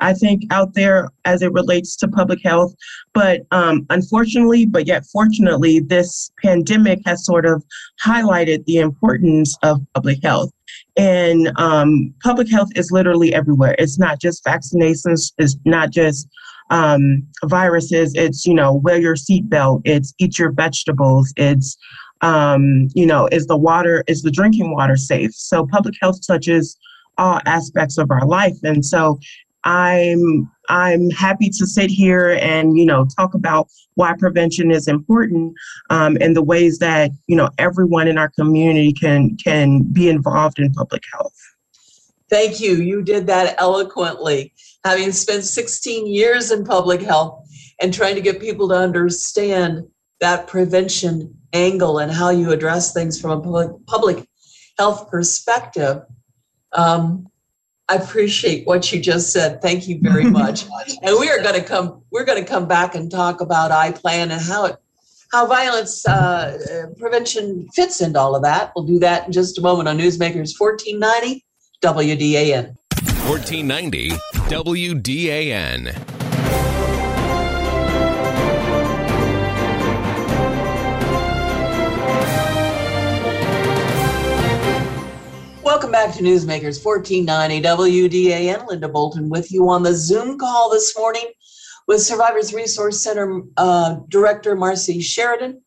i 0.00 0.12
think 0.12 0.42
out 0.50 0.74
there 0.74 1.08
as 1.24 1.42
it 1.42 1.52
relates 1.52 1.96
to 1.96 2.08
public 2.08 2.40
health 2.44 2.74
but 3.14 3.42
um, 3.52 3.86
unfortunately 3.90 4.66
but 4.66 4.86
yet 4.86 5.04
fortunately 5.06 5.80
this 5.80 6.30
pandemic 6.42 7.00
has 7.06 7.24
sort 7.24 7.46
of 7.46 7.64
highlighted 8.04 8.64
the 8.64 8.78
importance 8.78 9.56
of 9.62 9.80
public 9.94 10.18
health 10.22 10.50
and 10.96 11.52
um, 11.56 12.12
public 12.24 12.50
health 12.50 12.70
is 12.74 12.90
literally 12.90 13.32
everywhere. 13.32 13.76
It's 13.78 13.98
not 13.98 14.20
just 14.20 14.44
vaccinations. 14.44 15.32
It's 15.38 15.56
not 15.64 15.90
just 15.90 16.28
um, 16.70 17.26
viruses. 17.44 18.12
It's 18.14 18.46
you 18.46 18.54
know 18.54 18.74
wear 18.74 18.98
your 18.98 19.16
seatbelt. 19.16 19.82
It's 19.84 20.14
eat 20.18 20.38
your 20.38 20.52
vegetables. 20.52 21.32
It's 21.36 21.76
Um, 22.20 22.88
you 22.96 23.06
know, 23.06 23.28
is 23.30 23.46
the 23.46 23.56
water, 23.56 24.02
is 24.08 24.22
the 24.22 24.30
drinking 24.32 24.74
water 24.74 24.96
safe? 24.96 25.32
So 25.34 25.66
public 25.66 25.94
health 26.02 26.18
touches 26.26 26.76
all 27.16 27.38
aspects 27.46 27.96
of 27.96 28.10
our 28.10 28.26
life. 28.26 28.56
And 28.64 28.84
so 28.84 29.20
I'm 29.64 30.50
I'm 30.68 31.10
happy 31.10 31.48
to 31.50 31.66
sit 31.66 31.90
here 31.90 32.38
and 32.40 32.76
you 32.78 32.84
know 32.84 33.06
talk 33.16 33.34
about 33.34 33.68
why 33.94 34.14
prevention 34.18 34.70
is 34.70 34.88
important 34.88 35.54
um, 35.90 36.16
and 36.20 36.34
the 36.34 36.42
ways 36.42 36.78
that 36.78 37.10
you 37.26 37.36
know 37.36 37.48
everyone 37.58 38.08
in 38.08 38.18
our 38.18 38.30
community 38.30 38.92
can 38.92 39.36
can 39.36 39.82
be 39.92 40.08
involved 40.08 40.58
in 40.58 40.72
public 40.72 41.02
health. 41.12 41.34
Thank 42.30 42.60
you. 42.60 42.76
You 42.76 43.02
did 43.02 43.26
that 43.26 43.56
eloquently. 43.58 44.52
Having 44.84 45.12
spent 45.12 45.44
16 45.44 46.06
years 46.06 46.50
in 46.50 46.64
public 46.64 47.00
health 47.00 47.44
and 47.80 47.92
trying 47.92 48.14
to 48.14 48.20
get 48.20 48.40
people 48.40 48.68
to 48.68 48.74
understand 48.74 49.86
that 50.20 50.46
prevention 50.46 51.34
angle 51.52 51.98
and 51.98 52.12
how 52.12 52.30
you 52.30 52.50
address 52.50 52.92
things 52.92 53.20
from 53.20 53.30
a 53.30 53.40
public, 53.40 53.86
public 53.86 54.28
health 54.78 55.10
perspective. 55.10 56.02
Um, 56.72 57.28
I 57.88 57.94
appreciate 57.94 58.66
what 58.66 58.92
you 58.92 59.00
just 59.00 59.32
said. 59.32 59.62
Thank 59.62 59.88
you 59.88 59.98
very 60.02 60.24
much. 60.30 60.66
and 61.02 61.18
we 61.18 61.30
are 61.30 61.42
going 61.42 61.54
to 61.54 61.64
come. 61.64 62.02
We're 62.10 62.24
going 62.24 62.42
to 62.42 62.48
come 62.48 62.68
back 62.68 62.94
and 62.94 63.10
talk 63.10 63.40
about 63.40 63.70
iPlan 63.70 64.30
and 64.30 64.32
how 64.32 64.66
it, 64.66 64.76
how 65.32 65.46
violence 65.46 66.06
uh, 66.06 66.88
prevention 66.98 67.68
fits 67.74 68.00
into 68.00 68.18
all 68.18 68.36
of 68.36 68.42
that. 68.42 68.72
We'll 68.74 68.86
do 68.86 68.98
that 68.98 69.26
in 69.26 69.32
just 69.32 69.58
a 69.58 69.62
moment 69.62 69.88
on 69.88 69.98
Newsmakers 69.98 70.58
1490 70.58 71.44
WDAN. 71.80 72.74
1490 73.28 74.10
WDAN. 74.48 75.94
Welcome 85.62 85.92
back 85.92 86.12
to 86.16 86.22
Newsmakers 86.24 86.84
1490 86.84 87.62
WDAN. 87.62 88.66
Linda 88.66 88.88
Bolton 88.88 89.28
with 89.28 89.52
you 89.52 89.68
on 89.68 89.84
the 89.84 89.94
Zoom 89.94 90.36
call 90.36 90.70
this 90.70 90.98
morning 90.98 91.30
with 91.86 92.02
Survivors 92.02 92.52
Resource 92.52 93.00
Center 93.00 93.42
uh, 93.56 93.98
Director 94.08 94.56
Marcie 94.56 95.00
Sheridan. 95.00 95.62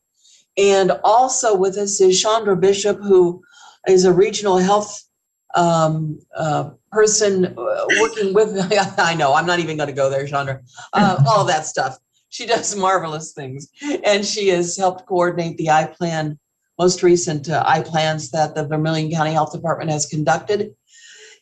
And 0.57 0.91
also 1.05 1.55
with 1.55 1.77
us 1.77 2.01
is 2.01 2.21
Chaundra 2.21 2.59
Bishop, 2.59 2.99
who 2.99 3.41
is 3.87 4.03
a 4.03 4.11
regional 4.11 4.57
health 4.57 5.05
um, 5.55 6.19
uh, 6.35 6.71
person 6.91 7.45
uh, 7.45 7.85
working 7.99 8.33
with, 8.33 8.57
I 8.97 9.15
know, 9.15 9.33
I'm 9.33 9.45
not 9.45 9.59
even 9.59 9.77
going 9.77 9.87
to 9.87 9.93
go 9.93 10.09
there, 10.09 10.25
Chaundra, 10.25 10.61
uh, 10.93 11.23
all 11.27 11.45
that 11.45 11.65
stuff. 11.65 11.97
She 12.29 12.45
does 12.45 12.75
marvelous 12.87 13.33
things. 13.33 13.69
And 14.03 14.25
she 14.25 14.49
has 14.49 14.77
helped 14.77 15.05
coordinate 15.05 15.57
the 15.57 15.69
I 15.69 15.85
plan, 15.85 16.39
most 16.79 17.03
recent 17.03 17.49
uh, 17.49 17.83
plans 17.83 18.31
that 18.31 18.55
the 18.55 18.67
Vermilion 18.67 19.11
County 19.11 19.31
Health 19.31 19.53
Department 19.53 19.91
has 19.91 20.05
conducted. 20.05 20.73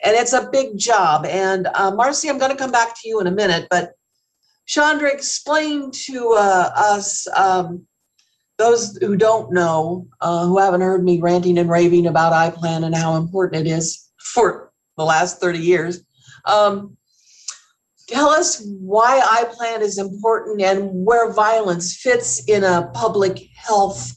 And 0.04 0.16
it's 0.16 0.34
a 0.34 0.50
big 0.52 0.78
job. 0.78 1.26
And 1.26 1.68
uh, 1.68 1.92
Marcie, 1.92 2.30
I'm 2.30 2.38
going 2.38 2.52
to 2.52 2.58
come 2.58 2.72
back 2.72 2.96
to 3.02 3.10
you 3.10 3.20
in 3.20 3.28
a 3.28 3.32
minute, 3.32 3.68
but 3.70 3.94
Chaundra, 4.70 5.12
explain 5.12 5.90
to 5.92 6.36
uh, 6.38 6.72
us, 6.76 7.28
um, 7.36 7.88
those 8.60 8.98
who 8.98 9.16
don't 9.16 9.52
know, 9.52 10.06
uh, 10.22 10.46
who 10.46 10.60
haven't 10.60 10.82
heard 10.82 11.04
me 11.04 11.20
ranting 11.20 11.58
and 11.58 11.70
raving 11.70 12.06
about 12.06 12.34
iPlan 12.34 12.86
and 12.86 12.94
how 12.94 13.16
important 13.16 13.66
it 13.66 13.72
is 13.72 14.12
for 14.20 14.72
the 14.98 15.04
last 15.04 15.40
30 15.40 15.60
years. 15.60 16.04
Um, 16.46 16.98
tell 18.08 18.30
us 18.30 18.62
why 18.80 19.22
iPlan 19.44 19.80
is 19.80 19.98
important 19.98 20.62
and 20.62 20.90
where 21.06 21.32
violence 21.32 21.96
fits 21.96 22.44
in 22.50 22.66
a 22.66 22.92
public 22.94 23.48
health 23.56 24.16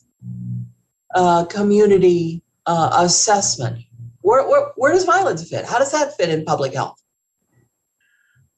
uh, 1.15 1.45
community 1.45 2.43
uh, 2.67 2.91
assessment. 2.99 3.79
Where, 4.23 4.47
where, 4.49 4.73
where 4.77 4.93
does 4.93 5.05
violence 5.05 5.49
fit? 5.49 5.65
How 5.65 5.79
does 5.79 5.93
that 5.93 6.17
fit 6.17 6.31
in 6.31 6.45
public 6.45 6.75
health? 6.75 7.01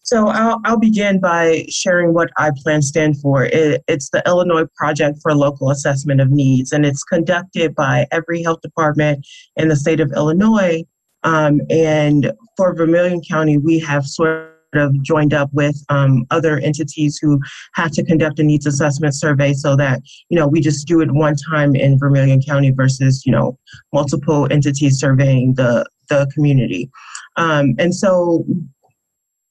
So 0.05 0.29
I'll, 0.29 0.61
I'll 0.67 0.79
begin 0.79 1.19
by 1.19 1.65
sharing 1.71 2.13
what 2.13 2.31
I 2.37 2.51
Plan 2.63 2.83
stand 2.83 3.21
for. 3.21 3.47
It, 3.47 3.83
it's 3.89 4.11
the 4.11 4.23
Illinois 4.27 4.67
Project 4.77 5.19
for 5.23 5.35
Local 5.35 5.71
Assessment 5.71 6.21
of 6.21 6.31
Needs, 6.31 6.73
and 6.73 6.85
it's 6.85 7.03
conducted 7.03 7.75
by 7.75 8.07
every 8.13 8.43
health 8.43 8.61
department 8.61 9.27
in 9.57 9.69
the 9.69 9.77
state 9.77 10.01
of 10.01 10.13
Illinois. 10.15 10.85
Um, 11.23 11.63
and 11.71 12.33
for 12.55 12.75
Vermilion 12.75 13.23
County, 13.27 13.57
we 13.57 13.79
have 13.79 14.05
sort 14.05 14.51
of 14.75 15.01
joined 15.03 15.33
up 15.33 15.49
with 15.55 15.83
um, 15.89 16.27
other 16.31 16.59
entities 16.59 17.19
who 17.23 17.41
have 17.75 17.91
to 17.93 18.05
conduct 18.05 18.39
a 18.41 18.43
needs 18.43 18.67
assessment 18.67 19.15
survey 19.15 19.55
so 19.55 19.77
that 19.77 20.03
you 20.29 20.39
know 20.39 20.49
we 20.49 20.61
just 20.61 20.87
do 20.87 21.01
it 21.01 21.11
one 21.13 21.37
time 21.37 21.75
in 21.75 21.99
Vermilion 21.99 22.43
County 22.43 22.73
versus 22.73 23.25
you 23.25 23.33
know 23.33 23.59
multiple 23.93 24.49
entities 24.51 24.99
surveying 24.99 25.55
the 25.55 25.87
the 26.11 26.31
community. 26.35 26.91
Um, 27.37 27.75
and 27.79 27.95
so 27.95 28.45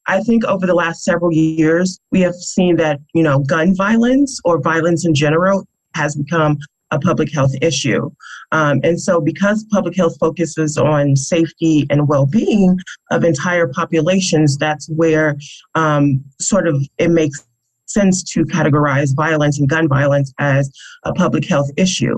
I 0.08 0.22
think 0.22 0.44
over 0.46 0.66
the 0.66 0.74
last 0.74 1.04
several 1.04 1.32
years, 1.32 2.00
we 2.12 2.22
have 2.22 2.36
seen 2.36 2.76
that, 2.78 3.00
you 3.14 3.24
know, 3.24 3.40
gun 3.40 3.76
violence 3.76 4.40
or 4.44 4.60
violence 4.62 5.06
in 5.06 5.14
general 5.14 5.66
has 5.96 6.16
become 6.16 6.58
a 6.92 7.00
public 7.00 7.32
health 7.34 7.54
issue. 7.62 8.10
Um, 8.52 8.80
and 8.84 9.00
so, 9.00 9.20
because 9.20 9.66
public 9.72 9.96
health 9.96 10.16
focuses 10.20 10.78
on 10.78 11.16
safety 11.16 11.88
and 11.90 12.08
well 12.08 12.26
being 12.26 12.78
of 13.12 13.24
entire 13.24 13.68
populations, 13.68 14.58
that's 14.58 14.88
where 14.90 15.38
um, 15.76 16.24
sort 16.40 16.68
of 16.68 16.84
it 16.98 17.10
makes 17.10 17.44
sense 17.88 18.24
to 18.24 18.46
categorize 18.46 19.16
violence 19.16 19.60
and 19.60 19.70
gun 19.70 19.88
violence 19.88 20.34
as 20.40 20.72
a 21.04 21.14
public 21.14 21.46
health 21.46 21.70
issue. 21.78 22.18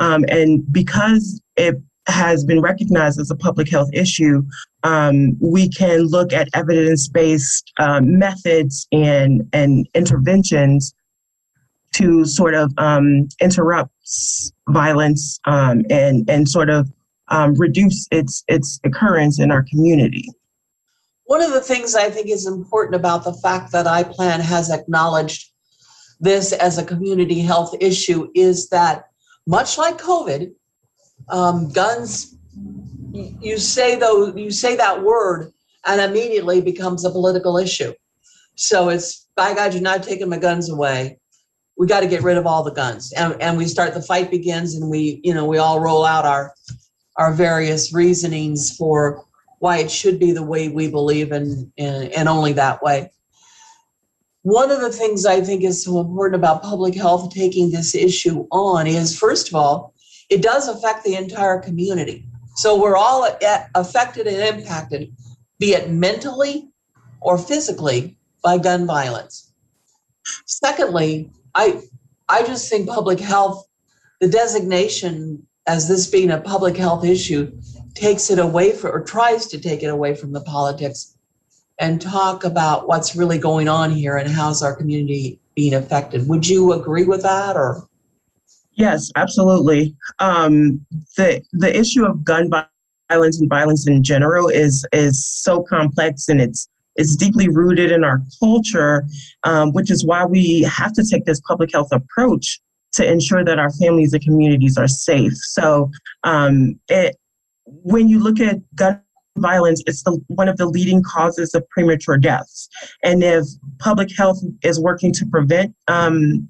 Um, 0.00 0.24
and 0.28 0.70
because 0.72 1.40
it 1.56 1.76
has 2.06 2.44
been 2.44 2.60
recognized 2.60 3.18
as 3.18 3.30
a 3.30 3.36
public 3.36 3.68
health 3.68 3.88
issue, 3.92 4.42
um, 4.84 5.36
we 5.40 5.68
can 5.68 6.02
look 6.02 6.32
at 6.32 6.48
evidence 6.54 7.08
based 7.08 7.72
um, 7.80 8.18
methods 8.18 8.86
and, 8.92 9.42
and 9.52 9.88
interventions 9.94 10.94
to 11.94 12.24
sort 12.24 12.54
of 12.54 12.72
um, 12.76 13.28
interrupt 13.40 13.90
violence 14.68 15.38
um, 15.46 15.84
and 15.90 16.28
and 16.28 16.48
sort 16.48 16.68
of 16.68 16.90
um, 17.28 17.54
reduce 17.54 18.06
its 18.10 18.44
its 18.48 18.80
occurrence 18.84 19.40
in 19.40 19.50
our 19.50 19.64
community. 19.70 20.28
One 21.24 21.40
of 21.40 21.52
the 21.52 21.60
things 21.60 21.94
I 21.94 22.10
think 22.10 22.28
is 22.28 22.46
important 22.46 22.96
about 22.96 23.24
the 23.24 23.32
fact 23.32 23.72
that 23.72 23.86
iPlan 23.86 24.40
has 24.40 24.70
acknowledged 24.70 25.50
this 26.20 26.52
as 26.52 26.78
a 26.78 26.84
community 26.84 27.40
health 27.40 27.74
issue 27.80 28.28
is 28.34 28.68
that 28.68 29.08
much 29.46 29.78
like 29.78 29.98
COVID, 29.98 30.52
um, 31.28 31.70
guns 31.70 32.34
you 33.14 33.58
say 33.58 33.96
though 33.96 34.34
you 34.34 34.50
say 34.50 34.76
that 34.76 35.02
word 35.02 35.52
and 35.86 36.00
immediately 36.00 36.60
becomes 36.60 37.04
a 37.04 37.10
political 37.10 37.56
issue. 37.58 37.92
So 38.56 38.88
it's 38.88 39.28
by 39.36 39.54
God, 39.54 39.72
you're 39.72 39.82
not 39.82 40.02
taking 40.02 40.28
my 40.28 40.38
guns 40.38 40.70
away. 40.70 41.18
We 41.76 41.86
got 41.86 42.00
to 42.00 42.06
get 42.06 42.22
rid 42.22 42.36
of 42.36 42.46
all 42.46 42.62
the 42.62 42.72
guns. 42.72 43.12
And, 43.12 43.40
and 43.40 43.56
we 43.56 43.66
start 43.66 43.94
the 43.94 44.02
fight 44.02 44.30
begins 44.30 44.74
and 44.74 44.90
we 44.90 45.20
you 45.22 45.32
know 45.32 45.46
we 45.46 45.58
all 45.58 45.80
roll 45.80 46.04
out 46.04 46.24
our 46.24 46.52
our 47.16 47.32
various 47.32 47.94
reasonings 47.94 48.76
for 48.76 49.24
why 49.60 49.78
it 49.78 49.90
should 49.90 50.18
be 50.18 50.32
the 50.32 50.42
way 50.42 50.68
we 50.68 50.90
believe 50.90 51.30
and 51.30 51.70
and, 51.78 52.08
and 52.12 52.28
only 52.28 52.52
that 52.54 52.82
way. 52.82 53.10
One 54.42 54.70
of 54.70 54.80
the 54.80 54.92
things 54.92 55.24
i 55.24 55.40
think 55.40 55.62
is 55.62 55.84
so 55.84 56.00
important 56.00 56.34
about 56.34 56.62
public 56.62 56.94
health 56.94 57.32
taking 57.32 57.70
this 57.70 57.94
issue 57.94 58.46
on 58.50 58.86
is 58.86 59.16
first 59.16 59.48
of 59.48 59.54
all 59.54 59.94
it 60.30 60.42
does 60.42 60.68
affect 60.68 61.04
the 61.04 61.14
entire 61.14 61.60
community 61.60 62.26
so 62.54 62.80
we're 62.80 62.96
all 62.96 63.28
affected 63.74 64.26
and 64.26 64.58
impacted 64.58 65.12
be 65.58 65.72
it 65.72 65.90
mentally 65.90 66.68
or 67.20 67.38
physically 67.38 68.16
by 68.42 68.58
gun 68.58 68.86
violence 68.86 69.52
secondly 70.46 71.30
I 71.54 71.82
I 72.28 72.42
just 72.42 72.70
think 72.70 72.88
public 72.88 73.20
health, 73.20 73.66
the 74.20 74.28
designation 74.28 75.46
as 75.66 75.88
this 75.88 76.06
being 76.06 76.30
a 76.30 76.40
public 76.40 76.76
health 76.76 77.04
issue, 77.04 77.50
takes 77.94 78.30
it 78.30 78.38
away 78.38 78.72
from 78.72 78.94
or 78.94 79.02
tries 79.02 79.46
to 79.46 79.60
take 79.60 79.82
it 79.82 79.86
away 79.86 80.14
from 80.14 80.32
the 80.32 80.40
politics 80.40 81.16
and 81.78 82.00
talk 82.00 82.44
about 82.44 82.88
what's 82.88 83.16
really 83.16 83.38
going 83.38 83.68
on 83.68 83.90
here 83.90 84.16
and 84.16 84.30
how's 84.30 84.62
our 84.62 84.74
community 84.74 85.38
being 85.54 85.74
affected. 85.74 86.28
Would 86.28 86.46
you 86.46 86.72
agree 86.72 87.04
with 87.04 87.22
that 87.22 87.56
or? 87.56 87.88
Yes, 88.76 89.10
absolutely. 89.16 89.94
Um, 90.18 90.84
the 91.16 91.42
the 91.52 91.76
issue 91.76 92.04
of 92.04 92.24
gun 92.24 92.50
violence 93.10 93.40
and 93.40 93.48
violence 93.48 93.86
in 93.86 94.02
general 94.02 94.48
is 94.48 94.86
is 94.92 95.24
so 95.24 95.62
complex 95.62 96.28
and 96.28 96.40
it's 96.40 96.68
it's 96.96 97.16
deeply 97.16 97.48
rooted 97.48 97.90
in 97.90 98.04
our 98.04 98.22
culture, 98.40 99.04
um, 99.42 99.72
which 99.72 99.90
is 99.90 100.04
why 100.04 100.24
we 100.24 100.62
have 100.62 100.92
to 100.92 101.04
take 101.04 101.24
this 101.24 101.40
public 101.40 101.72
health 101.72 101.88
approach 101.92 102.60
to 102.92 103.10
ensure 103.10 103.44
that 103.44 103.58
our 103.58 103.72
families 103.72 104.12
and 104.12 104.22
communities 104.22 104.78
are 104.78 104.86
safe. 104.86 105.34
So, 105.34 105.90
um, 106.22 106.78
it, 106.88 107.16
when 107.66 108.08
you 108.08 108.20
look 108.20 108.38
at 108.38 108.58
gun 108.76 109.00
violence, 109.36 109.82
it's 109.86 110.04
the, 110.04 110.20
one 110.28 110.48
of 110.48 110.56
the 110.56 110.66
leading 110.66 111.02
causes 111.02 111.54
of 111.54 111.68
premature 111.70 112.16
deaths. 112.16 112.68
And 113.02 113.24
if 113.24 113.44
public 113.80 114.16
health 114.16 114.38
is 114.62 114.78
working 114.78 115.12
to 115.14 115.26
prevent 115.26 115.74
um, 115.88 116.48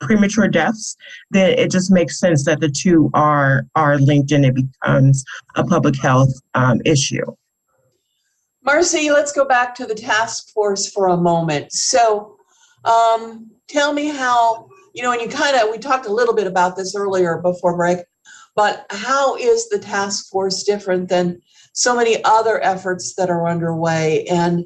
premature 0.00 0.48
deaths, 0.48 0.96
then 1.30 1.58
it 1.58 1.70
just 1.70 1.90
makes 1.90 2.18
sense 2.18 2.44
that 2.44 2.60
the 2.60 2.68
two 2.68 3.10
are 3.14 3.66
are 3.74 3.98
linked 3.98 4.32
and 4.32 4.44
it 4.44 4.54
becomes 4.54 5.24
a 5.56 5.64
public 5.64 5.96
health 5.96 6.32
um, 6.54 6.80
issue. 6.84 7.24
Marcie, 8.66 9.12
let's 9.12 9.32
go 9.32 9.44
back 9.44 9.74
to 9.76 9.86
the 9.86 9.94
task 9.94 10.50
force 10.52 10.90
for 10.90 11.08
a 11.08 11.16
moment. 11.16 11.72
So, 11.72 12.36
um, 12.84 13.50
tell 13.68 13.92
me 13.92 14.08
how 14.08 14.68
you 14.94 15.02
know, 15.02 15.12
and 15.12 15.20
you 15.20 15.28
kind 15.28 15.56
of 15.56 15.70
we 15.70 15.78
talked 15.78 16.06
a 16.06 16.12
little 16.12 16.34
bit 16.34 16.46
about 16.46 16.76
this 16.76 16.94
earlier 16.94 17.38
before 17.38 17.76
break, 17.76 17.98
but 18.56 18.86
how 18.90 19.36
is 19.36 19.68
the 19.68 19.78
task 19.78 20.28
force 20.30 20.62
different 20.64 21.08
than 21.08 21.40
so 21.72 21.94
many 21.94 22.22
other 22.24 22.62
efforts 22.62 23.14
that 23.14 23.30
are 23.30 23.48
underway 23.48 24.24
and 24.24 24.64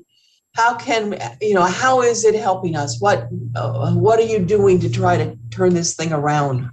how 0.54 0.76
can 0.76 1.18
you 1.40 1.54
know 1.54 1.62
how 1.62 2.02
is 2.02 2.24
it 2.24 2.34
helping 2.34 2.76
us? 2.76 3.00
What 3.00 3.28
uh, 3.54 3.92
what 3.94 4.18
are 4.18 4.24
you 4.24 4.38
doing 4.38 4.78
to 4.80 4.90
try 4.90 5.16
to 5.16 5.36
turn 5.50 5.74
this 5.74 5.94
thing 5.94 6.12
around 6.12 6.70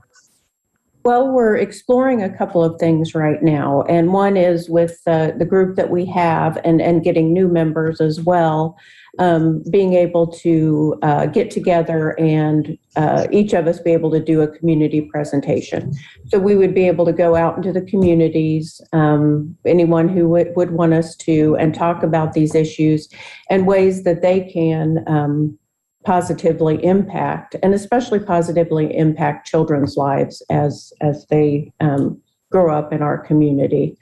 well, 1.09 1.27
we're 1.27 1.57
exploring 1.57 2.21
a 2.21 2.29
couple 2.29 2.63
of 2.63 2.79
things 2.79 3.15
right 3.15 3.41
now, 3.41 3.81
and 3.89 4.13
one 4.13 4.37
is 4.37 4.69
with 4.69 5.01
uh, 5.07 5.31
the 5.39 5.43
group 5.43 5.75
that 5.75 5.89
we 5.89 6.05
have, 6.05 6.59
and 6.63 6.79
and 6.79 7.03
getting 7.03 7.33
new 7.33 7.47
members 7.47 7.99
as 7.99 8.21
well. 8.21 8.77
Um, 9.17 9.63
being 9.71 9.95
able 9.95 10.27
to 10.27 10.99
uh, 11.01 11.25
get 11.25 11.49
together 11.49 12.17
and 12.19 12.77
uh, 12.95 13.27
each 13.31 13.53
of 13.53 13.65
us 13.65 13.79
be 13.79 13.91
able 13.91 14.11
to 14.11 14.23
do 14.23 14.41
a 14.41 14.47
community 14.47 15.01
presentation. 15.01 15.93
So 16.27 16.37
we 16.37 16.55
would 16.55 16.75
be 16.75 16.87
able 16.87 17.05
to 17.05 17.11
go 17.11 17.35
out 17.35 17.57
into 17.57 17.73
the 17.73 17.81
communities, 17.81 18.79
um, 18.93 19.57
anyone 19.65 20.07
who 20.09 20.29
would, 20.29 20.55
would 20.55 20.71
want 20.71 20.93
us 20.93 21.17
to, 21.17 21.57
and 21.57 21.73
talk 21.73 22.03
about 22.03 22.33
these 22.33 22.53
issues 22.53 23.09
and 23.49 23.65
ways 23.65 24.03
that 24.03 24.21
they 24.21 24.41
can 24.41 25.03
um, 25.07 25.57
positively 26.05 26.83
impact, 26.83 27.55
and 27.61 27.73
especially 27.73 28.19
positively 28.19 28.95
impact 28.95 29.47
children's 29.47 29.97
lives 29.97 30.41
as 30.49 30.93
as 31.01 31.25
they 31.29 31.71
um, 31.79 32.21
grow 32.51 32.73
up 32.73 32.93
in 32.93 33.01
our 33.01 33.17
community. 33.17 33.97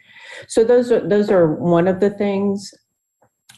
So 0.48 0.64
those 0.64 0.92
are 0.92 1.08
those 1.08 1.30
are 1.30 1.54
one 1.56 1.88
of 1.88 2.00
the 2.00 2.10
things. 2.10 2.74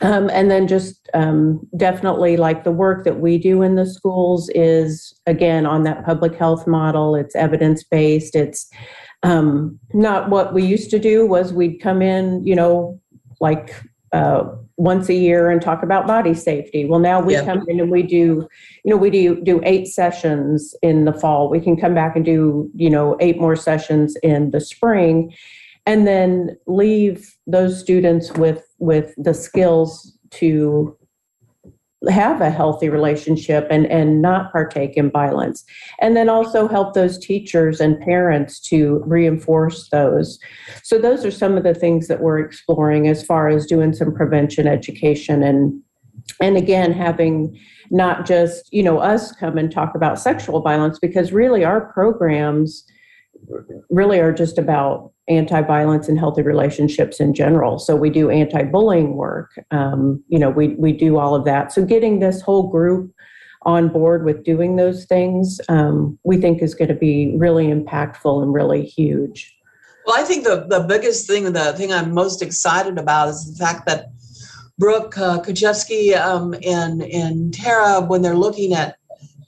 Um, 0.01 0.29
and 0.29 0.49
then 0.49 0.65
just 0.65 1.09
um, 1.13 1.67
definitely 1.75 2.37
like 2.37 2.63
the 2.63 2.71
work 2.71 3.03
that 3.03 3.19
we 3.19 3.37
do 3.37 3.61
in 3.61 3.75
the 3.75 3.85
schools 3.85 4.49
is 4.55 5.13
again 5.25 5.65
on 5.65 5.83
that 5.83 6.05
public 6.05 6.35
health 6.35 6.65
model. 6.65 7.15
It's 7.15 7.35
evidence 7.35 7.83
based. 7.83 8.33
It's 8.33 8.69
um, 9.23 9.77
not 9.93 10.29
what 10.29 10.53
we 10.53 10.63
used 10.63 10.89
to 10.91 10.99
do. 10.99 11.25
Was 11.25 11.51
we'd 11.51 11.81
come 11.81 12.01
in, 12.01 12.45
you 12.45 12.55
know, 12.55 12.97
like 13.41 13.75
uh, 14.13 14.43
once 14.79 15.09
a 15.09 15.13
year 15.13 15.49
and 15.49 15.61
talk 15.61 15.83
about 15.83 16.07
body 16.07 16.33
safety. 16.33 16.85
Well, 16.85 17.01
now 17.01 17.21
we 17.21 17.33
Yeah. 17.33 17.43
come 17.43 17.65
in 17.67 17.81
and 17.81 17.91
we 17.91 18.01
do, 18.01 18.47
you 18.85 18.89
know, 18.89 18.95
we 18.95 19.09
do 19.09 19.41
do 19.43 19.59
eight 19.65 19.89
sessions 19.89 20.73
in 20.81 21.03
the 21.03 21.11
fall. 21.11 21.49
We 21.49 21.59
can 21.59 21.75
come 21.75 21.93
back 21.93 22.15
and 22.15 22.23
do, 22.23 22.71
you 22.73 22.89
know, 22.89 23.17
eight 23.19 23.41
more 23.41 23.57
sessions 23.57 24.15
in 24.23 24.51
the 24.51 24.61
spring, 24.61 25.33
and 25.85 26.07
then 26.07 26.55
leave 26.65 27.35
those 27.45 27.77
students 27.77 28.31
with 28.33 28.63
with 28.79 29.13
the 29.17 29.33
skills 29.33 30.17
to 30.31 30.95
have 32.07 32.39
a 32.39 32.49
healthy 32.49 32.87
relationship 32.87 33.67
and 33.69 33.85
and 33.87 34.21
not 34.21 34.51
partake 34.53 34.95
in 34.95 35.11
violence. 35.11 35.65
And 35.99 36.15
then 36.15 36.29
also 36.29 36.67
help 36.67 36.93
those 36.93 37.17
teachers 37.17 37.81
and 37.81 37.99
parents 37.99 38.59
to 38.69 39.03
reinforce 39.05 39.89
those. 39.89 40.39
So 40.83 40.97
those 40.97 41.25
are 41.25 41.31
some 41.31 41.57
of 41.57 41.63
the 41.63 41.73
things 41.73 42.07
that 42.07 42.21
we're 42.21 42.39
exploring 42.39 43.07
as 43.07 43.23
far 43.23 43.49
as 43.49 43.65
doing 43.65 43.93
some 43.93 44.13
prevention 44.13 44.65
education 44.67 45.43
and 45.43 45.81
and 46.39 46.57
again 46.57 46.93
having 46.93 47.59
not 47.91 48.25
just 48.25 48.71
you 48.71 48.83
know 48.83 48.99
us 48.99 49.31
come 49.33 49.57
and 49.57 49.71
talk 49.71 49.95
about 49.95 50.19
sexual 50.19 50.61
violence 50.61 50.99
because 50.99 51.33
really 51.33 51.65
our 51.65 51.91
programs 51.91 52.85
really 53.89 54.19
are 54.19 54.33
just 54.33 54.57
about 54.57 55.11
anti-violence 55.27 56.07
and 56.07 56.17
healthy 56.17 56.41
relationships 56.41 57.19
in 57.19 57.33
general. 57.33 57.79
So 57.79 57.95
we 57.95 58.09
do 58.09 58.29
anti-bullying 58.29 59.15
work 59.15 59.51
um, 59.71 60.23
you 60.27 60.39
know 60.39 60.49
we, 60.49 60.69
we 60.69 60.91
do 60.93 61.17
all 61.17 61.35
of 61.35 61.45
that. 61.45 61.71
So 61.71 61.85
getting 61.85 62.19
this 62.19 62.41
whole 62.41 62.67
group 62.67 63.11
on 63.63 63.89
board 63.89 64.23
with 64.23 64.43
doing 64.43 64.77
those 64.77 65.05
things 65.05 65.59
um, 65.69 66.17
we 66.23 66.37
think 66.37 66.61
is 66.61 66.73
going 66.73 66.87
to 66.87 66.93
be 66.93 67.35
really 67.37 67.67
impactful 67.67 68.41
and 68.41 68.53
really 68.53 68.85
huge. 68.85 69.55
Well 70.05 70.17
i 70.17 70.23
think 70.23 70.43
the, 70.43 70.65
the 70.67 70.79
biggest 70.79 71.27
thing 71.27 71.51
the 71.51 71.73
thing 71.73 71.93
i'm 71.93 72.13
most 72.13 72.41
excited 72.41 72.97
about 72.97 73.27
is 73.29 73.51
the 73.51 73.63
fact 73.63 73.85
that 73.85 74.07
brooke 74.79 75.17
uh, 75.17 75.39
um, 76.17 76.55
and 76.65 77.03
and 77.03 77.53
tara 77.53 78.01
when 78.01 78.21
they're 78.23 78.35
looking 78.35 78.73
at 78.73 78.95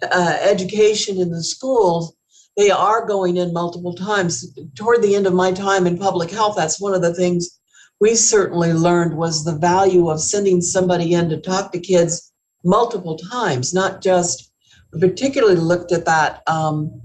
uh, 0.03 0.37
education 0.41 1.19
in 1.19 1.31
the 1.31 1.43
schools 1.43 2.13
they 2.57 2.69
are 2.69 3.05
going 3.05 3.37
in 3.37 3.53
multiple 3.53 3.93
times. 3.93 4.57
Toward 4.75 5.01
the 5.01 5.15
end 5.15 5.27
of 5.27 5.33
my 5.33 5.51
time 5.51 5.87
in 5.87 5.97
public 5.97 6.29
health, 6.29 6.55
that's 6.55 6.81
one 6.81 6.93
of 6.93 7.01
the 7.01 7.13
things 7.13 7.59
we 7.99 8.15
certainly 8.15 8.73
learned 8.73 9.15
was 9.15 9.45
the 9.45 9.55
value 9.55 10.09
of 10.09 10.19
sending 10.19 10.59
somebody 10.59 11.13
in 11.13 11.29
to 11.29 11.39
talk 11.39 11.71
to 11.71 11.79
kids 11.79 12.33
multiple 12.63 13.17
times, 13.17 13.73
not 13.73 14.01
just 14.01 14.51
particularly 14.99 15.55
looked 15.55 15.91
at 15.91 16.05
that 16.05 16.41
um, 16.47 17.01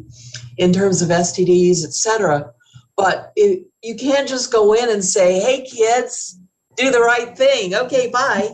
in 0.56 0.72
terms 0.72 1.02
of 1.02 1.10
STDs, 1.10 1.84
et 1.84 1.92
cetera. 1.92 2.50
But 2.96 3.32
it, 3.36 3.66
you 3.82 3.94
can't 3.94 4.26
just 4.26 4.50
go 4.50 4.72
in 4.72 4.90
and 4.90 5.04
say, 5.04 5.38
hey, 5.38 5.66
kids, 5.66 6.38
do 6.76 6.90
the 6.90 7.00
right 7.00 7.36
thing. 7.36 7.74
Okay, 7.74 8.10
bye. 8.10 8.50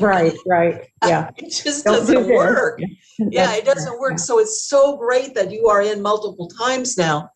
right 0.00 0.34
right. 0.46 0.86
Yeah. 1.04 1.30
It 1.36 1.50
just 1.50 1.84
Don't 1.84 2.00
doesn't 2.00 2.26
this. 2.26 2.36
work. 2.36 2.80
Yeah. 3.18 3.46
That's 3.46 3.58
it 3.58 3.64
doesn't 3.64 4.00
work. 4.00 4.18
So 4.18 4.38
it's 4.38 4.66
so 4.66 4.96
great 4.96 5.34
that 5.34 5.50
you 5.50 5.68
are 5.68 5.82
in 5.82 6.02
multiple 6.02 6.48
times 6.48 6.96
now 6.96 7.30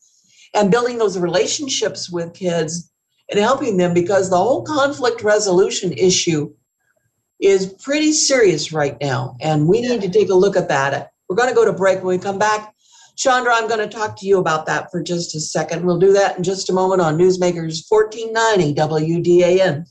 and 0.54 0.70
building 0.70 0.98
those 0.98 1.18
relationships 1.18 2.10
with 2.10 2.34
kids 2.34 2.90
and 3.30 3.38
helping 3.38 3.76
them 3.76 3.94
because 3.94 4.30
the 4.30 4.36
whole 4.36 4.62
conflict 4.64 5.22
resolution 5.22 5.92
issue 5.92 6.52
is 7.40 7.74
pretty 7.82 8.12
serious 8.12 8.72
right 8.72 8.96
now 9.00 9.36
and 9.40 9.66
we 9.66 9.80
need 9.80 10.02
to 10.02 10.10
take 10.10 10.30
a 10.30 10.34
look 10.34 10.56
at 10.56 10.68
that. 10.68 11.12
We're 11.28 11.36
going 11.36 11.48
to 11.48 11.54
go 11.54 11.64
to 11.64 11.72
break. 11.72 12.02
When 12.02 12.16
we 12.16 12.22
come 12.22 12.38
back 12.38 12.74
chaundra 13.16 13.52
i'm 13.52 13.68
going 13.68 13.86
to 13.86 13.98
talk 13.98 14.16
to 14.16 14.26
you 14.26 14.38
about 14.38 14.64
that 14.66 14.90
for 14.90 15.02
just 15.02 15.34
a 15.34 15.40
second. 15.40 15.84
We'll 15.84 15.98
do 15.98 16.12
that 16.14 16.38
in 16.38 16.42
just 16.42 16.70
a 16.70 16.72
moment 16.72 17.02
on 17.02 17.18
newsmakers 17.18 17.82
1490 17.88 18.74
wdan 18.74 19.86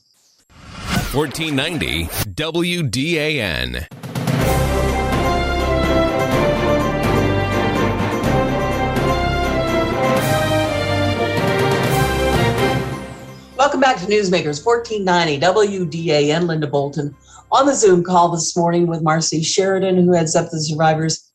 1490 1.12 2.04
WDAN. 2.34 3.84
Welcome 13.56 13.80
back 13.80 13.96
to 13.96 14.06
Newsmakers 14.06 14.64
1490 14.64 15.40
WDAN. 15.40 16.46
Linda 16.46 16.68
Bolton 16.68 17.16
on 17.50 17.66
the 17.66 17.74
Zoom 17.74 18.04
call 18.04 18.28
this 18.28 18.56
morning 18.56 18.86
with 18.86 19.02
Marcie 19.02 19.44
Sheridan, 19.44 19.96
who 19.96 20.12
heads 20.12 20.36
up 20.36 20.50
the 20.50 20.60
Survivors 20.60 21.28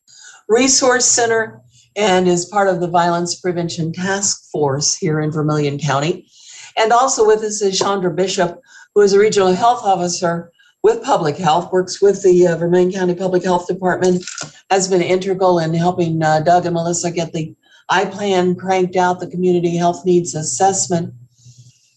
Resource 0.47 1.03
Center 1.03 1.61
and 1.97 2.29
is 2.29 2.45
part 2.45 2.69
of 2.69 2.79
the 2.79 2.88
Violence 2.88 3.35
Prevention 3.41 3.91
Task 3.91 4.49
Force 4.53 4.95
here 4.95 5.19
in 5.19 5.31
Vermilion 5.31 5.77
County. 5.77 6.29
And 6.77 6.93
also 6.93 7.27
with 7.27 7.41
us 7.41 7.61
is 7.61 7.77
Chaundra 7.77 8.15
Bishop, 8.15 8.61
who 8.95 9.01
is 9.01 9.13
a 9.13 9.19
regional 9.19 9.53
health 9.53 9.84
officer 9.84 10.51
with 10.81 11.03
public 11.03 11.38
health, 11.38 11.71
works 11.71 12.01
with 12.01 12.23
the 12.23 12.47
uh, 12.47 12.55
Vermilion 12.55 12.91
County 12.91 13.15
Public 13.15 13.43
Health 13.43 13.67
Department, 13.67 14.23
has 14.71 14.88
been 14.88 15.01
integral 15.01 15.60
in 15.60 15.73
helping 15.73 16.23
uh, 16.23 16.39
Doug 16.39 16.65
and 16.65 16.73
Melissa 16.73 17.12
get 17.12 17.34
the 17.34 17.55
I 17.89 18.05
plan 18.05 18.55
cranked 18.55 18.95
out, 18.95 19.19
the 19.19 19.27
community 19.27 19.77
health 19.77 20.05
needs 20.05 20.34
assessment 20.34 21.13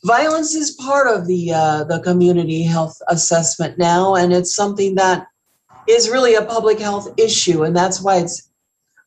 violence 0.05 0.55
is 0.55 0.73
part 0.73 1.09
of 1.09 1.27
the 1.27 1.53
uh, 1.53 1.85
the 1.85 2.01
community 2.01 2.63
health 2.63 3.01
assessment 3.09 3.79
now, 3.79 4.15
and 4.15 4.33
it's 4.33 4.55
something 4.55 4.95
that 4.95 5.27
is 5.89 6.11
really 6.11 6.35
a 6.35 6.45
public 6.45 6.79
health 6.79 7.09
issue, 7.17 7.65
and 7.65 7.77
that's 7.77 8.01
why 8.01 8.17
it's. 8.19 8.51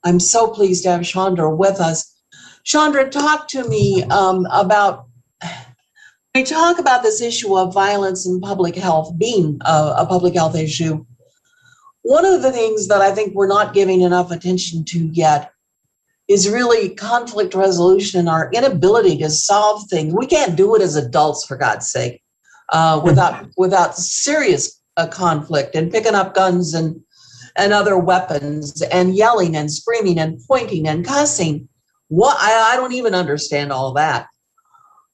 I'm 0.03 0.19
so 0.19 0.47
pleased 0.47 0.83
to 0.83 0.91
have 0.91 1.01
Chaundra 1.01 1.55
with 1.55 1.79
us. 1.79 2.15
Chaundra, 2.65 3.09
talk 3.09 3.47
to 3.49 3.67
me 3.67 4.03
um, 4.05 4.47
about. 4.51 5.05
We 6.33 6.43
talk 6.43 6.79
about 6.79 7.03
this 7.03 7.21
issue 7.21 7.57
of 7.57 7.73
violence 7.73 8.25
and 8.25 8.41
public 8.41 8.75
health 8.75 9.17
being 9.17 9.59
a, 9.65 9.95
a 9.97 10.05
public 10.07 10.33
health 10.33 10.55
issue. 10.55 11.05
One 12.03 12.25
of 12.25 12.41
the 12.41 12.53
things 12.53 12.87
that 12.87 13.01
I 13.01 13.11
think 13.11 13.35
we're 13.35 13.47
not 13.47 13.73
giving 13.73 14.01
enough 14.01 14.31
attention 14.31 14.85
to 14.85 14.99
yet 15.11 15.51
is 16.29 16.49
really 16.49 16.95
conflict 16.95 17.53
resolution 17.53 18.21
and 18.21 18.29
our 18.29 18.49
inability 18.53 19.17
to 19.17 19.29
solve 19.29 19.89
things. 19.89 20.13
We 20.13 20.25
can't 20.25 20.55
do 20.55 20.73
it 20.75 20.81
as 20.81 20.95
adults, 20.95 21.45
for 21.45 21.57
God's 21.57 21.91
sake, 21.91 22.23
uh, 22.69 23.01
without 23.03 23.47
without 23.57 23.97
serious 23.97 24.81
uh, 24.95 25.07
conflict 25.07 25.75
and 25.75 25.91
picking 25.91 26.15
up 26.15 26.33
guns 26.33 26.73
and 26.73 27.01
and 27.57 27.73
other 27.73 27.97
weapons 27.97 28.81
and 28.81 29.15
yelling 29.15 29.57
and 29.57 29.69
screaming 29.69 30.17
and 30.17 30.39
pointing 30.47 30.87
and 30.87 31.05
cussing. 31.05 31.67
What 32.07 32.37
I, 32.39 32.73
I 32.73 32.75
don't 32.77 32.93
even 32.93 33.13
understand 33.13 33.73
all 33.73 33.93
that. 33.93 34.27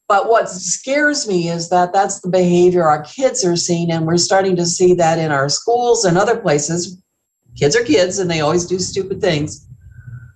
But 0.08 0.30
what 0.30 0.50
scares 0.50 1.28
me 1.28 1.50
is 1.50 1.70
that 1.70 1.92
that's 1.92 2.22
the 2.22 2.30
behavior 2.30 2.84
our 2.84 3.04
kids 3.04 3.44
are 3.44 3.58
seeing, 3.58 3.92
and 3.92 4.06
we're 4.06 4.18
starting 4.18 4.56
to 4.56 4.66
see 4.66 4.94
that 4.94 5.20
in 5.20 5.32
our 5.32 5.50
schools 5.50 6.06
and 6.06 6.18
other 6.18 6.38
places. 6.38 7.02
Kids 7.58 7.76
are 7.76 7.84
kids, 7.84 8.20
and 8.20 8.32
they 8.32 8.40
always 8.40 8.66
do 8.66 8.80
stupid 8.80 9.20
things. 9.20 9.68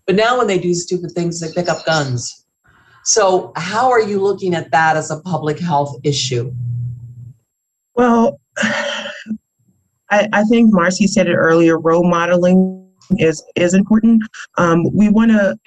But 0.06 0.16
now 0.16 0.38
when 0.38 0.48
they 0.48 0.60
do 0.60 0.74
stupid 0.74 1.12
things, 1.12 1.40
they 1.40 1.52
pick 1.54 1.70
up 1.70 1.86
guns. 1.86 2.46
So, 3.06 3.54
how 3.56 3.90
are 3.90 4.02
you 4.02 4.20
looking 4.22 4.54
at 4.54 4.72
that 4.72 4.98
as 4.98 5.10
a 5.10 5.22
public 5.22 5.58
health 5.58 5.98
issue? 6.04 6.54
Well, 7.96 8.40
I, 8.58 10.28
I 10.34 10.44
think 10.44 10.74
Marcie 10.74 11.08
said 11.08 11.28
it 11.28 11.36
earlier. 11.36 11.80
Role 11.80 12.04
modeling 12.04 12.90
is 13.18 13.44
is 13.56 13.74
important. 13.74 14.24
Um, 14.58 14.94
we 14.94 15.10
want 15.10 15.32
to 15.32 15.58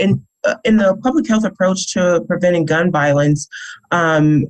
in 0.65 0.77
the 0.77 0.97
public 1.03 1.29
health 1.29 1.45
approach 1.45 1.93
to 1.93 2.23
preventing 2.27 2.65
gun 2.65 2.91
violence. 2.91 3.49
Um, 3.91 4.47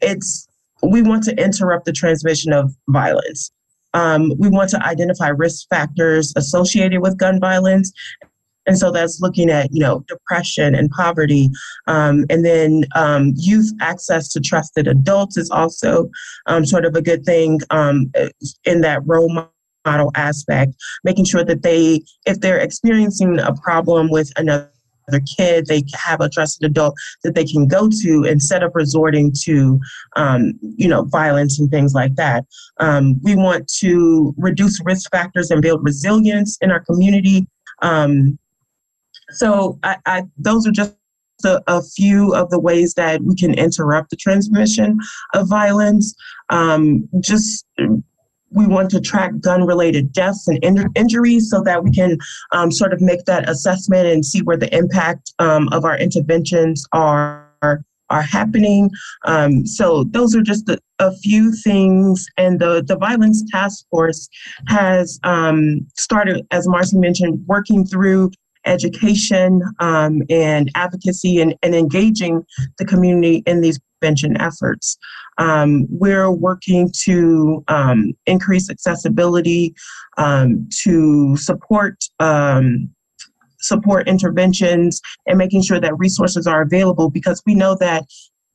it's 0.00 0.48
we 0.82 1.02
want 1.02 1.24
to 1.24 1.42
interrupt 1.42 1.86
the 1.86 1.92
transmission 1.92 2.52
of 2.52 2.74
violence. 2.88 3.50
Um, 3.94 4.32
we 4.38 4.48
want 4.48 4.70
to 4.70 4.84
identify 4.84 5.28
risk 5.28 5.68
factors 5.68 6.32
associated 6.36 7.00
with 7.00 7.16
gun 7.16 7.40
violence. 7.40 7.92
And 8.66 8.78
so 8.78 8.90
that's 8.90 9.20
looking 9.20 9.50
at, 9.50 9.68
you 9.72 9.80
know, 9.80 10.04
depression 10.08 10.74
and 10.74 10.90
poverty. 10.90 11.50
Um, 11.86 12.24
and 12.30 12.44
then 12.44 12.84
um, 12.94 13.34
youth 13.36 13.70
access 13.80 14.28
to 14.30 14.40
trusted 14.40 14.88
adults 14.88 15.36
is 15.36 15.50
also 15.50 16.10
um, 16.46 16.64
sort 16.64 16.84
of 16.84 16.96
a 16.96 17.02
good 17.02 17.24
thing 17.24 17.60
um, 17.70 18.10
in 18.64 18.80
that 18.80 19.02
role 19.04 19.46
model 19.86 20.10
aspect, 20.14 20.74
making 21.04 21.26
sure 21.26 21.44
that 21.44 21.62
they, 21.62 22.02
if 22.26 22.40
they're 22.40 22.58
experiencing 22.58 23.38
a 23.38 23.54
problem 23.54 24.10
with 24.10 24.32
another 24.36 24.70
other 25.08 25.20
kid, 25.36 25.66
they 25.66 25.82
have 25.94 26.20
a 26.20 26.28
trusted 26.28 26.68
adult 26.68 26.94
that 27.22 27.34
they 27.34 27.44
can 27.44 27.66
go 27.66 27.88
to 27.88 28.24
instead 28.24 28.62
of 28.62 28.72
resorting 28.74 29.32
to, 29.42 29.80
um, 30.16 30.54
you 30.62 30.88
know, 30.88 31.04
violence 31.04 31.58
and 31.58 31.70
things 31.70 31.94
like 31.94 32.14
that. 32.16 32.44
Um, 32.80 33.20
we 33.22 33.34
want 33.34 33.68
to 33.80 34.34
reduce 34.36 34.80
risk 34.84 35.10
factors 35.10 35.50
and 35.50 35.62
build 35.62 35.84
resilience 35.84 36.58
in 36.60 36.70
our 36.70 36.80
community. 36.80 37.46
Um, 37.82 38.38
so 39.30 39.78
I, 39.82 39.96
I, 40.06 40.22
those 40.38 40.66
are 40.66 40.72
just 40.72 40.94
a, 41.44 41.60
a, 41.66 41.82
few 41.82 42.34
of 42.34 42.50
the 42.50 42.60
ways 42.60 42.94
that 42.94 43.20
we 43.22 43.34
can 43.34 43.54
interrupt 43.54 44.10
the 44.10 44.16
transmission 44.16 44.98
of 45.34 45.48
violence. 45.48 46.14
Um, 46.50 47.08
just 47.20 47.66
we 48.54 48.66
want 48.66 48.90
to 48.90 49.00
track 49.00 49.32
gun 49.40 49.64
related 49.64 50.12
deaths 50.12 50.48
and 50.48 50.58
in- 50.64 50.90
injuries 50.94 51.50
so 51.50 51.62
that 51.62 51.82
we 51.82 51.90
can 51.90 52.16
um, 52.52 52.70
sort 52.70 52.92
of 52.92 53.00
make 53.00 53.24
that 53.24 53.48
assessment 53.48 54.06
and 54.06 54.24
see 54.24 54.40
where 54.40 54.56
the 54.56 54.74
impact 54.74 55.32
um, 55.38 55.68
of 55.72 55.84
our 55.84 55.98
interventions 55.98 56.86
are 56.92 57.44
are 58.10 58.22
happening. 58.22 58.90
Um, 59.24 59.66
so 59.66 60.04
those 60.04 60.36
are 60.36 60.42
just 60.42 60.68
a, 60.68 60.78
a, 60.98 61.10
few 61.16 61.52
things. 61.52 62.26
And 62.36 62.60
the, 62.60 62.84
the 62.86 62.96
Violence 62.96 63.42
Task 63.50 63.86
Force 63.90 64.28
has 64.68 65.18
um, 65.24 65.86
started, 65.96 66.46
as 66.50 66.68
Marcy 66.68 66.98
mentioned, 66.98 67.42
working 67.46 67.86
through 67.86 68.30
education 68.66 69.62
um, 69.80 70.22
and 70.28 70.70
advocacy 70.74 71.40
and, 71.40 71.54
and 71.62 71.74
engaging 71.74 72.44
the 72.78 72.84
community 72.84 73.42
in 73.46 73.60
these 73.60 73.80
efforts. 74.38 74.96
Um, 75.38 75.86
we're 75.88 76.30
working 76.30 76.90
to 77.04 77.64
um, 77.68 78.12
increase 78.26 78.70
accessibility, 78.70 79.74
um, 80.18 80.68
to 80.82 81.36
support 81.36 81.96
um, 82.20 82.90
support 83.60 84.06
interventions, 84.06 85.00
and 85.26 85.38
making 85.38 85.62
sure 85.62 85.80
that 85.80 85.98
resources 85.98 86.46
are 86.46 86.62
available 86.62 87.10
because 87.10 87.42
we 87.46 87.54
know 87.54 87.74
that 87.80 88.04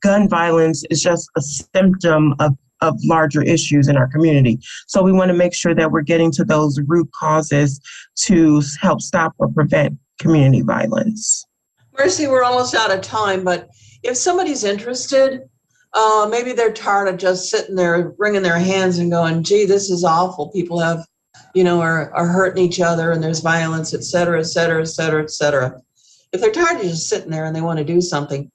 gun 0.01 0.29
violence 0.29 0.83
is 0.89 1.01
just 1.01 1.29
a 1.35 1.41
symptom 1.41 2.33
of 2.39 2.55
of 2.81 2.95
larger 3.03 3.41
issues 3.41 3.87
in 3.87 3.97
our 3.97 4.07
community. 4.07 4.57
So 4.87 5.03
we 5.03 5.11
want 5.11 5.29
to 5.29 5.33
make 5.33 5.53
sure 5.53 5.75
that 5.75 5.91
we're 5.91 6.01
getting 6.01 6.31
to 6.31 6.45
those 6.45 6.79
root 6.87 7.09
causes 7.19 7.79
to 8.23 8.61
help 8.81 9.01
stop 9.01 9.33
or 9.37 9.49
prevent 9.49 9.97
community 10.19 10.61
violence. 10.61 11.45
Marcie, 11.97 12.29
we're 12.29 12.43
almost 12.43 12.75
out 12.75 12.91
of 12.91 13.01
time, 13.01 13.43
but 13.43 13.69
if 14.03 14.17
somebody's 14.17 14.63
interested, 14.63 15.49
uh, 15.93 16.27
maybe 16.29 16.53
they're 16.53 16.73
tired 16.73 17.07
of 17.07 17.17
just 17.17 17.49
sitting 17.49 17.75
there 17.75 18.13
wringing 18.17 18.43
their 18.43 18.59
hands 18.59 18.99
and 18.99 19.11
going, 19.11 19.43
gee, 19.43 19.65
this 19.65 19.89
is 19.89 20.03
awful. 20.03 20.49
People 20.49 20.79
have, 20.79 21.05
you 21.53 21.63
know, 21.63 21.81
are, 21.81 22.11
are 22.13 22.27
hurting 22.27 22.63
each 22.63 22.79
other 22.79 23.11
and 23.11 23.23
there's 23.23 23.39
violence, 23.39 23.93
et 23.93 24.03
cetera, 24.03 24.39
et 24.39 24.43
cetera, 24.43 24.81
et 24.81 24.87
cetera, 24.87 25.23
et 25.23 25.31
cetera. 25.31 25.81
If 26.31 26.41
they're 26.41 26.51
tired 26.51 26.77
of 26.77 26.83
just 26.83 27.09
sitting 27.09 27.31
there 27.31 27.45
and 27.45 27.55
they 27.55 27.61
want 27.61 27.79
to 27.79 27.85
do 27.85 28.01
something, 28.01 28.51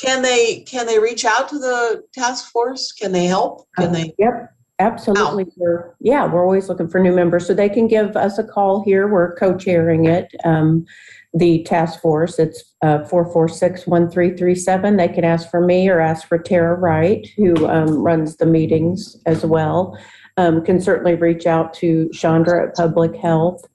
can 0.00 0.22
they 0.22 0.60
can 0.60 0.86
they 0.86 0.98
reach 0.98 1.24
out 1.24 1.48
to 1.50 1.58
the 1.58 2.02
task 2.12 2.50
force? 2.50 2.92
Can 2.92 3.12
they 3.12 3.26
help? 3.26 3.68
Can 3.76 3.90
uh, 3.90 3.92
they? 3.92 4.14
Yep, 4.18 4.54
absolutely. 4.82 5.46
We're, 5.56 5.94
yeah, 6.00 6.26
we're 6.26 6.42
always 6.42 6.68
looking 6.68 6.88
for 6.88 7.00
new 7.00 7.14
members, 7.14 7.46
so 7.46 7.54
they 7.54 7.68
can 7.68 7.88
give 7.88 8.16
us 8.16 8.38
a 8.38 8.44
call 8.44 8.82
here. 8.84 9.08
We're 9.08 9.34
co-chairing 9.36 10.06
it. 10.06 10.34
Um, 10.44 10.86
the 11.34 11.62
task 11.64 12.00
force. 12.00 12.38
It's 12.38 12.62
uh, 12.82 12.98
1337. 12.98 14.96
They 14.96 15.08
can 15.08 15.24
ask 15.24 15.50
for 15.50 15.64
me 15.64 15.88
or 15.88 16.00
ask 16.00 16.28
for 16.28 16.38
Tara 16.38 16.74
Wright, 16.74 17.26
who 17.36 17.66
um, 17.66 18.02
runs 18.02 18.36
the 18.36 18.46
meetings 18.46 19.16
as 19.26 19.44
well. 19.44 19.98
Um, 20.36 20.64
can 20.64 20.80
certainly 20.80 21.14
reach 21.14 21.46
out 21.46 21.74
to 21.74 22.10
Chaundra 22.14 22.68
at 22.68 22.74
Public 22.74 23.16
Health. 23.16 23.66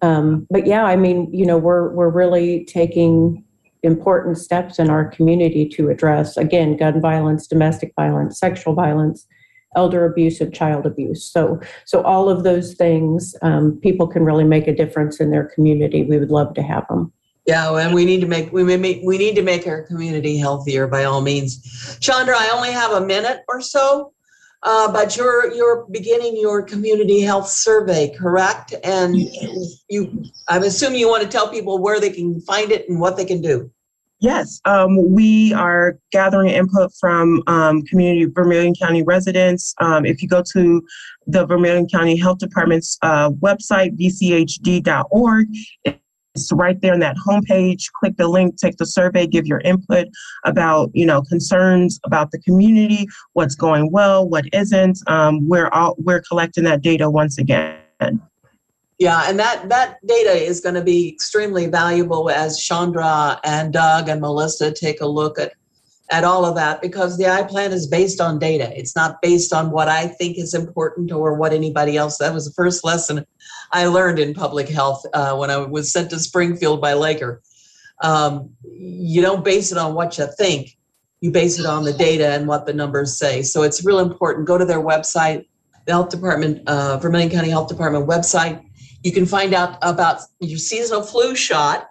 Um, 0.00 0.46
but 0.50 0.66
yeah, 0.66 0.84
I 0.84 0.96
mean, 0.96 1.32
you 1.32 1.46
know, 1.46 1.58
we're, 1.58 1.90
we're 1.90 2.10
really 2.10 2.64
taking 2.64 3.44
important 3.82 4.38
steps 4.38 4.78
in 4.78 4.90
our 4.90 5.04
community 5.04 5.68
to 5.68 5.88
address, 5.88 6.36
again, 6.36 6.76
gun 6.76 7.00
violence, 7.00 7.46
domestic 7.46 7.92
violence, 7.96 8.38
sexual 8.38 8.74
violence, 8.74 9.26
elder 9.76 10.04
abuse 10.04 10.40
and 10.40 10.54
child 10.54 10.86
abuse. 10.86 11.24
So, 11.24 11.60
so 11.84 12.02
all 12.02 12.28
of 12.28 12.44
those 12.44 12.74
things, 12.74 13.34
um, 13.42 13.78
people 13.82 14.06
can 14.06 14.24
really 14.24 14.44
make 14.44 14.68
a 14.68 14.74
difference 14.74 15.20
in 15.20 15.30
their 15.30 15.44
community. 15.44 16.04
We 16.04 16.18
would 16.18 16.30
love 16.30 16.54
to 16.54 16.62
have 16.62 16.86
them. 16.88 17.12
Yeah, 17.46 17.76
and 17.76 17.92
we 17.92 18.04
need 18.04 18.20
to 18.20 18.28
make 18.28 18.52
we 18.52 18.62
make 18.76 19.00
we 19.02 19.18
need 19.18 19.34
to 19.34 19.42
make 19.42 19.66
our 19.66 19.82
community 19.82 20.36
healthier 20.36 20.86
by 20.86 21.04
all 21.04 21.20
means. 21.20 21.58
Chaundra, 22.00 22.34
I 22.36 22.50
only 22.50 22.70
have 22.70 22.92
a 22.92 23.04
minute 23.04 23.40
or 23.48 23.60
so, 23.60 24.12
uh, 24.62 24.92
but 24.92 25.16
you're 25.16 25.52
you're 25.52 25.84
beginning 25.90 26.36
your 26.36 26.62
community 26.62 27.20
health 27.20 27.48
survey, 27.48 28.14
correct? 28.16 28.74
And 28.84 29.16
you, 29.88 30.24
I'm 30.48 30.62
assuming 30.62 31.00
you 31.00 31.08
want 31.08 31.24
to 31.24 31.28
tell 31.28 31.48
people 31.48 31.78
where 31.78 31.98
they 31.98 32.10
can 32.10 32.40
find 32.42 32.70
it 32.70 32.88
and 32.88 33.00
what 33.00 33.16
they 33.16 33.24
can 33.24 33.42
do. 33.42 33.72
Yes, 34.22 34.60
um, 34.66 35.10
we 35.10 35.52
are 35.52 35.98
gathering 36.12 36.50
input 36.50 36.92
from 37.00 37.42
um, 37.48 37.82
community 37.82 38.24
Vermilion 38.26 38.72
County 38.72 39.02
residents. 39.02 39.74
Um, 39.80 40.06
if 40.06 40.22
you 40.22 40.28
go 40.28 40.44
to 40.52 40.80
the 41.26 41.44
Vermilion 41.44 41.88
County 41.88 42.16
Health 42.16 42.38
Department's 42.38 42.96
uh, 43.02 43.30
website, 43.30 43.98
vchd.org, 43.98 45.46
it's 45.84 46.52
right 46.52 46.80
there 46.80 46.92
on 46.92 47.00
that 47.00 47.16
homepage. 47.16 47.82
Click 47.98 48.16
the 48.16 48.28
link, 48.28 48.56
take 48.58 48.76
the 48.76 48.86
survey, 48.86 49.26
give 49.26 49.44
your 49.44 49.60
input 49.62 50.06
about 50.44 50.92
you 50.94 51.04
know 51.04 51.22
concerns 51.22 51.98
about 52.06 52.30
the 52.30 52.38
community, 52.42 53.08
what's 53.32 53.56
going 53.56 53.90
well, 53.90 54.28
what 54.28 54.44
isn't. 54.52 55.00
Um, 55.08 55.48
we're 55.48 55.68
all 55.70 55.96
we're 55.98 56.22
collecting 56.22 56.62
that 56.62 56.80
data 56.80 57.10
once 57.10 57.38
again. 57.38 58.22
Yeah, 59.02 59.24
and 59.26 59.36
that 59.40 59.68
that 59.68 59.98
data 60.06 60.30
is 60.30 60.60
going 60.60 60.76
to 60.76 60.80
be 60.80 61.08
extremely 61.08 61.66
valuable 61.66 62.30
as 62.30 62.56
Chaundra 62.56 63.40
and 63.42 63.72
Doug 63.72 64.08
and 64.08 64.20
Melissa 64.20 64.72
take 64.72 65.00
a 65.00 65.06
look 65.08 65.40
at 65.40 65.54
at 66.08 66.22
all 66.22 66.44
of 66.44 66.54
that 66.54 66.80
because 66.80 67.18
the 67.18 67.26
I 67.26 67.42
plan 67.42 67.72
is 67.72 67.88
based 67.88 68.20
on 68.20 68.38
data. 68.38 68.72
It's 68.78 68.94
not 68.94 69.20
based 69.20 69.52
on 69.52 69.72
what 69.72 69.88
I 69.88 70.06
think 70.06 70.38
is 70.38 70.54
important 70.54 71.10
or 71.10 71.34
what 71.34 71.52
anybody 71.52 71.96
else. 71.96 72.18
That 72.18 72.32
was 72.32 72.44
the 72.44 72.52
first 72.52 72.84
lesson 72.84 73.26
I 73.72 73.86
learned 73.86 74.20
in 74.20 74.34
public 74.34 74.68
health 74.68 75.04
uh, 75.14 75.34
when 75.34 75.50
I 75.50 75.56
was 75.56 75.92
sent 75.92 76.10
to 76.10 76.20
Springfield 76.20 76.80
by 76.80 76.92
Laker. 76.92 77.42
Um, 78.04 78.50
you 78.62 79.20
don't 79.20 79.44
base 79.44 79.72
it 79.72 79.78
on 79.78 79.94
what 79.94 80.16
you 80.16 80.28
think. 80.38 80.78
You 81.20 81.32
base 81.32 81.58
it 81.58 81.66
on 81.66 81.82
the 81.82 81.92
data 81.92 82.28
and 82.28 82.46
what 82.46 82.66
the 82.66 82.72
numbers 82.72 83.18
say. 83.18 83.42
So 83.42 83.64
it's 83.64 83.84
real 83.84 83.98
important. 83.98 84.46
Go 84.46 84.58
to 84.58 84.64
their 84.64 84.80
website, 84.80 85.46
the 85.86 85.92
health 85.92 86.10
department, 86.10 86.68
uh, 86.68 86.98
Vermilion 86.98 87.30
County 87.30 87.50
Health 87.50 87.66
Department 87.66 88.06
website 88.06 88.64
you 89.02 89.12
can 89.12 89.26
find 89.26 89.54
out 89.54 89.78
about 89.82 90.20
your 90.40 90.58
seasonal 90.58 91.02
flu 91.02 91.34
shot 91.34 91.88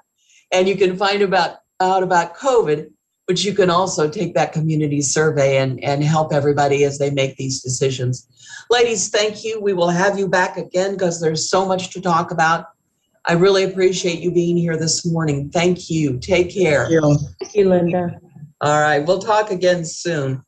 and 0.52 0.68
you 0.68 0.76
can 0.76 0.98
find 0.98 1.22
about 1.22 1.58
out 1.80 2.04
about 2.04 2.36
COVID, 2.36 2.92
but 3.28 3.44
you 3.44 3.54
can 3.54 3.70
also 3.70 4.10
take 4.10 4.36
that 4.36 4.54
community 4.54 5.02
survey 5.02 5.58
and, 5.58 5.84
and 5.84 6.04
help 6.04 6.32
everybody 6.32 6.84
as 6.84 7.00
they 7.00 7.10
make 7.10 7.38
these 7.38 7.62
decisions. 7.62 8.28
Ladies, 8.70 9.10
thank 9.10 9.44
you. 9.44 9.60
We 9.60 9.74
will 9.74 9.90
have 9.90 10.20
you 10.20 10.28
back 10.28 10.58
again 10.58 10.94
because 10.94 11.20
there's 11.20 11.50
so 11.50 11.66
much 11.66 11.90
to 11.92 12.02
talk 12.02 12.32
about. 12.32 12.68
I 13.26 13.34
really 13.34 13.64
appreciate 13.64 14.20
you 14.20 14.32
being 14.32 14.58
here 14.58 14.78
this 14.78 15.06
morning. 15.06 15.50
Thank 15.50 15.90
you. 15.90 16.20
Take 16.20 16.54
care. 16.54 16.88
Thank 16.88 16.92
you, 16.92 17.18
thank 17.40 17.56
you 17.56 17.70
Linda. 17.70 18.20
All 18.62 18.80
right. 18.80 19.00
We'll 19.00 19.20
talk 19.20 19.50
again 19.50 19.84
soon. 19.86 20.44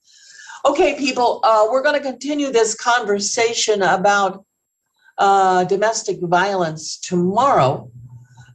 Okay, 0.65 0.95
people, 0.97 1.41
uh, 1.43 1.67
we're 1.71 1.83
going 1.83 1.99
to 1.99 2.01
continue 2.01 2.51
this 2.51 2.73
conversation 2.73 3.81
about 3.81 4.45
uh, 5.23 5.63
domestic 5.63 6.19
violence 6.19 6.97
tomorrow. 6.97 7.89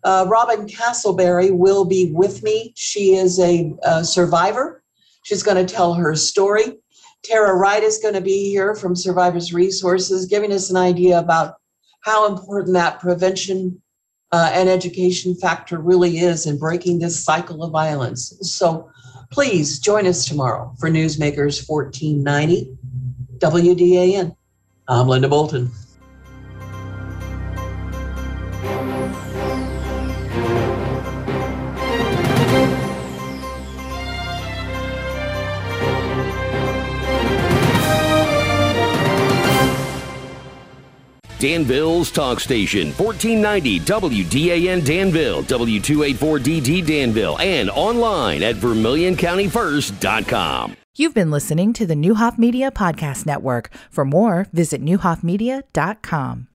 Uh, 0.04 0.26
Robin 0.28 0.66
Castleberry 0.66 1.50
will 1.50 1.86
be 1.86 2.10
with 2.12 2.42
me. 2.42 2.74
She 2.76 3.14
is 3.14 3.40
a, 3.40 3.72
a 3.82 4.04
survivor. 4.04 4.82
She's 5.22 5.42
going 5.42 5.66
to 5.66 5.74
tell 5.74 5.94
her 5.94 6.14
story. 6.14 6.78
Tara 7.24 7.54
Wright 7.56 7.82
is 7.82 7.96
going 7.98 8.12
to 8.14 8.20
be 8.20 8.50
here 8.50 8.74
from 8.74 8.94
Survivors 8.94 9.50
Resources, 9.54 10.26
giving 10.26 10.52
us 10.52 10.68
an 10.68 10.76
idea 10.76 11.18
about 11.18 11.54
how 12.02 12.30
important 12.30 12.74
that 12.74 13.00
prevention 13.00 13.80
uh, 14.30 14.50
an 14.52 14.68
education 14.68 15.34
factor 15.34 15.78
really 15.78 16.18
is 16.18 16.44
in 16.44 16.58
breaking 16.58 16.98
this 16.98 17.24
cycle 17.24 17.64
of 17.64 17.72
violence. 17.72 18.34
So 18.42 18.90
please 19.30 19.78
join 19.78 20.06
us 20.06 20.26
tomorrow 20.26 20.74
for 20.78 20.90
Newsmakers 20.90 21.66
1490 21.66 22.76
WDAN. 23.38 24.36
I'm 24.86 25.08
Linda 25.08 25.28
Bolton. 25.28 25.70
Danville's 41.38 42.10
Talk 42.10 42.40
Station, 42.40 42.88
1490 42.92 43.80
WDAN 43.80 44.82
Danville, 44.84 45.42
W284DD 45.42 46.86
Danville, 46.86 47.38
and 47.38 47.70
online 47.70 48.42
at 48.42 48.56
VermilionCountyFirst.com. 48.56 50.76
You've 50.96 51.14
been 51.14 51.30
listening 51.30 51.72
to 51.74 51.86
the 51.86 51.94
Neuhoff 51.94 52.38
Media 52.38 52.72
Podcast 52.72 53.24
Network. 53.24 53.70
For 53.90 54.04
more, 54.04 54.46
visit 54.52 54.82
neuhoffmedia.com. 54.82 56.46